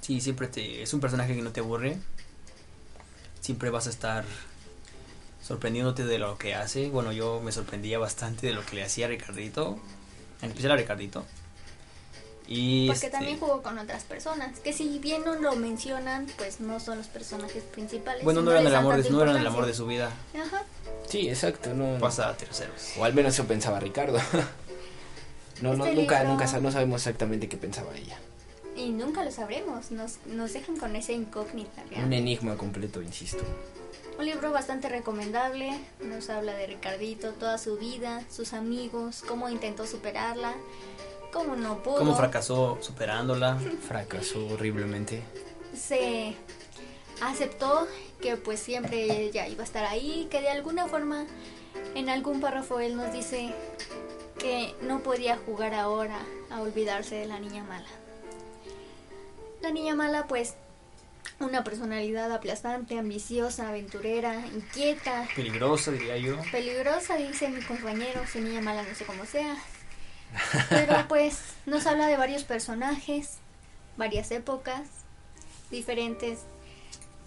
[0.00, 1.98] Sí, siempre te es un personaje que no te aburre.
[3.40, 4.24] Siempre vas a estar
[5.46, 6.88] sorprendiéndote de lo que hace.
[6.88, 9.78] Bueno, yo me sorprendía bastante de lo que le hacía a Ricardito,
[10.42, 11.24] en especial a Ricardito.
[12.50, 16.60] Y Porque este, también jugó con otras personas, que si bien no lo mencionan, pues
[16.60, 18.24] no son los personajes principales.
[18.24, 20.10] bueno, no eran el amor de no eran el amor de su vida.
[20.34, 20.62] Ajá.
[21.06, 22.92] Sí, exacto, no, Pasa a terceros.
[22.98, 24.18] o al menos eso pensaba Ricardo.
[25.60, 28.18] no, no, Este nunca, libro- nunca no sabemos exactamente qué pensaba ella.
[28.76, 31.82] Y nunca lo sabremos, nos, nos dejan con esa incógnita.
[31.96, 33.42] Un enigma completo, insisto.
[34.18, 39.86] Un libro bastante recomendable, nos habla de Ricardito, toda su vida, sus amigos, cómo intentó
[39.86, 40.54] superarla,
[41.32, 41.98] cómo no pudo.
[41.98, 43.58] Cómo fracasó superándola.
[43.86, 45.22] Fracasó horriblemente.
[45.74, 46.34] se
[47.20, 47.86] aceptó
[48.20, 51.26] que pues siempre ella iba a estar ahí, que de alguna forma
[51.94, 53.52] en algún párrafo él nos dice
[54.38, 56.18] que no podía jugar ahora
[56.50, 57.86] a olvidarse de la niña mala.
[59.60, 60.54] La niña mala pues
[61.40, 66.36] una personalidad aplastante, ambiciosa, aventurera, inquieta, Peligrosa, diría yo.
[66.50, 69.56] peligrosa, dice mi compañero, si niña mala no sé cómo sea.
[70.68, 73.38] Pero pues nos habla de varios personajes,
[73.96, 74.82] varias épocas,
[75.70, 76.40] diferentes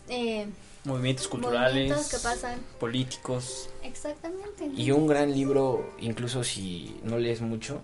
[0.10, 0.47] eh,
[0.84, 1.74] Movimientos culturales.
[1.74, 2.60] movimientos que pasan.
[2.80, 3.70] Políticos.
[3.84, 4.66] Exactamente.
[4.76, 7.82] Y un gran libro, incluso si no lees mucho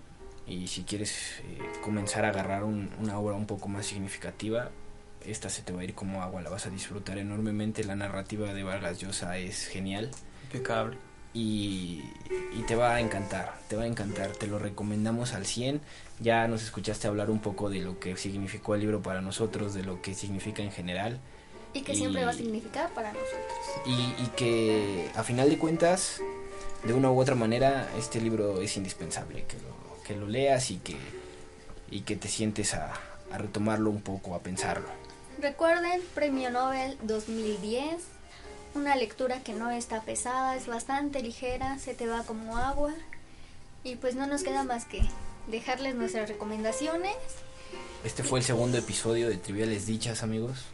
[0.47, 1.11] y si quieres
[1.43, 4.71] eh, comenzar a agarrar un- una obra un poco más significativa,
[5.25, 7.83] esta se te va a ir como agua, la vas a disfrutar enormemente.
[7.83, 10.09] La narrativa de Vargas Llosa es genial
[10.45, 10.97] Impecable.
[11.37, 12.03] Y,
[12.57, 15.81] y te va a encantar, te va a encantar, te lo recomendamos al 100.
[16.19, 19.83] Ya nos escuchaste hablar un poco de lo que significó el libro para nosotros, de
[19.83, 21.19] lo que significa en general.
[21.73, 23.41] Y que siempre va a y- significar para nosotros.
[23.85, 26.19] Y, y que a final de cuentas,
[26.83, 30.77] de una u otra manera, este libro es indispensable, que lo, que lo leas y
[30.77, 30.95] que,
[31.91, 32.93] y que te sientes a,
[33.31, 34.87] a retomarlo un poco, a pensarlo.
[35.39, 38.01] Recuerden, Premio Nobel 2010.
[38.75, 42.93] Una lectura que no está pesada, es bastante ligera, se te va como agua.
[43.83, 45.01] Y pues no nos queda más que
[45.47, 47.15] dejarles nuestras recomendaciones.
[48.03, 50.65] Este fue el segundo episodio de Triviales Dichas, amigos.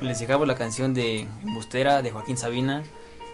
[0.00, 2.82] Les dejamos la canción de Bustera de Joaquín Sabina,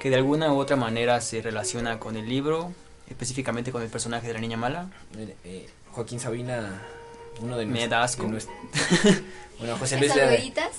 [0.01, 2.73] que de alguna u otra manera se relaciona con el libro,
[3.09, 4.91] específicamente con el personaje de la niña mala.
[5.17, 6.83] Eh, eh, Joaquín Sabina,
[7.43, 8.24] uno de Me da asco.
[9.59, 10.70] bueno, José Luis, le, rueditas.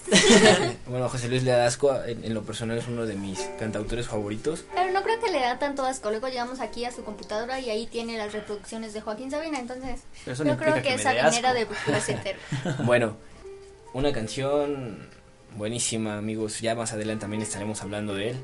[0.87, 4.65] bueno, José Luis Ledasco, en, en lo personal, es uno de mis cantautores favoritos.
[4.73, 6.09] Pero no creo que le da tanto asco.
[6.09, 9.59] Luego llegamos aquí a su computadora y ahí tiene las reproducciones de Joaquín Sabina.
[9.59, 11.73] Entonces, eso no yo creo que, que dé venera de asco.
[11.85, 12.39] closetero.
[12.83, 13.15] Bueno,
[13.93, 15.07] una canción
[15.55, 16.59] buenísima, amigos.
[16.61, 18.37] Ya más adelante también estaremos hablando de él.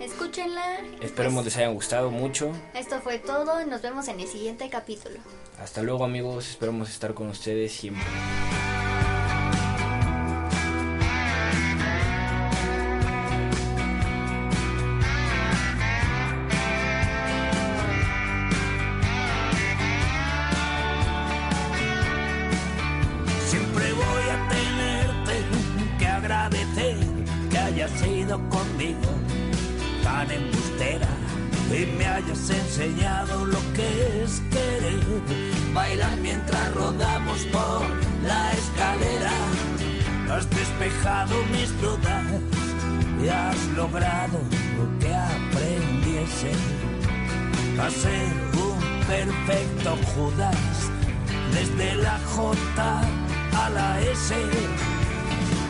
[0.00, 0.78] Escúchenla.
[1.02, 2.52] Esperemos pues, les hayan gustado mucho.
[2.74, 5.18] Esto fue todo y nos vemos en el siguiente capítulo.
[5.60, 6.48] Hasta luego, amigos.
[6.48, 8.04] Esperamos estar con ustedes siempre.
[23.48, 25.44] Siempre voy a tenerte
[25.98, 26.96] que agradecer
[27.50, 29.10] que hayas ido conmigo
[30.04, 31.08] tan embustera
[31.70, 35.02] y me hayas enseñado lo que es querer.
[35.74, 37.82] Bailar mientras rodamos por
[38.26, 39.32] la escalera.
[40.30, 42.24] Has despejado mis dudas
[43.22, 44.38] y has logrado
[44.76, 46.52] lo que aprendiese.
[47.80, 50.90] a ser un perfecto Judas,
[51.52, 52.56] desde la J
[53.56, 54.34] a la S.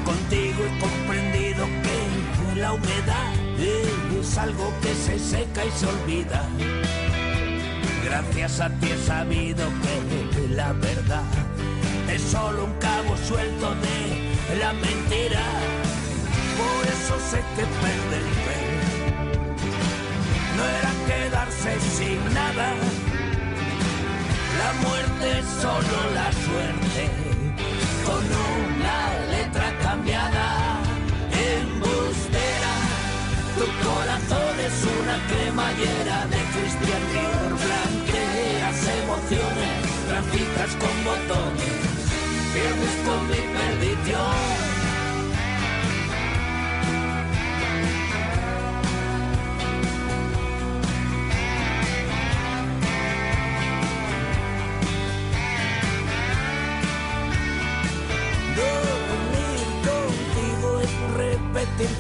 [0.04, 6.42] Contigo he comprendido que la humedad es algo que se seca y se olvida.
[8.04, 11.24] Gracias a ti he sabido que la verdad
[12.12, 15.42] es solo un cabo suelto de la mentira.
[16.58, 18.68] Por eso sé que perderte
[20.58, 22.68] no era quedarse sin nada.
[24.60, 27.02] La muerte es solo la suerte,
[28.04, 28.24] con
[28.64, 28.98] una
[29.30, 29.67] letra
[34.68, 37.52] es una cremallera de Christian Dior.
[37.64, 41.80] Blanqueas emociones, traficas con botones,
[42.52, 44.78] pierdes con mi perdición.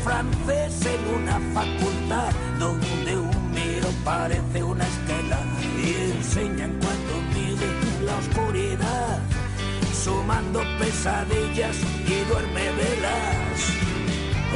[0.02, 5.40] Francés en una facultad donde un miro parece una estela
[5.76, 7.68] y enseñan cuando mide
[8.04, 9.18] la oscuridad,
[9.92, 13.58] sumando pesadillas y duerme velas.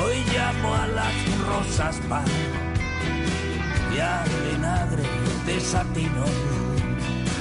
[0.03, 1.15] Hoy llamo a las
[1.47, 2.25] rosas pan
[3.95, 5.05] y al vinagre
[5.47, 6.25] de satino,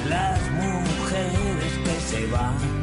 [0.10, 2.82] las mujeres que se van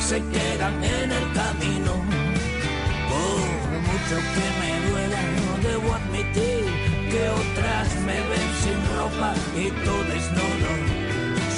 [0.00, 1.92] se quedan en el camino.
[3.08, 5.41] Por mucho que me duela,
[5.72, 6.64] debo admitir
[7.10, 10.70] que otras me ven sin ropa y todo desnudo.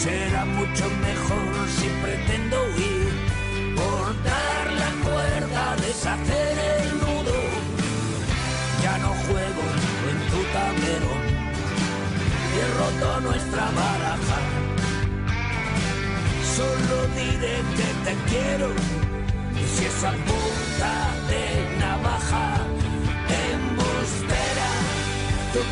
[0.03, 3.12] Será mucho mejor si pretendo huir,
[3.75, 7.39] cortar la cuerda, deshacer el nudo.
[8.83, 9.65] Ya no juego
[10.11, 11.12] en tu tablero
[12.57, 14.39] he roto nuestra baraja.
[16.57, 18.69] Solo diré que te quiero
[19.61, 20.93] y si esa punta
[21.31, 21.64] de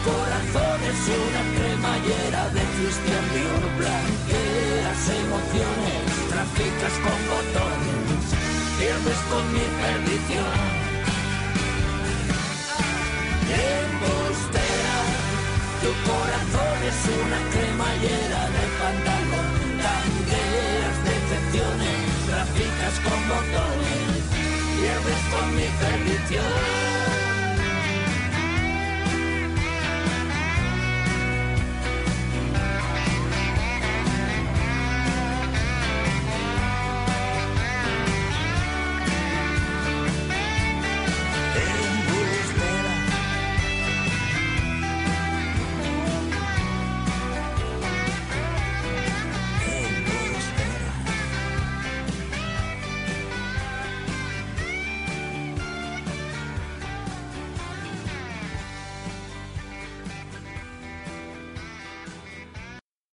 [0.04, 8.02] corazón es una cremallera de Cristian Dior Blanqueas emociones, traficas con botones
[8.78, 10.58] Pierdes con mi perdición.
[13.52, 14.98] Embustera,
[15.82, 19.52] tu corazón es una cremallera de pantalón
[19.86, 24.22] Tangueras decepciones, traficas con botones
[24.76, 26.81] Pierdes con mi perdición.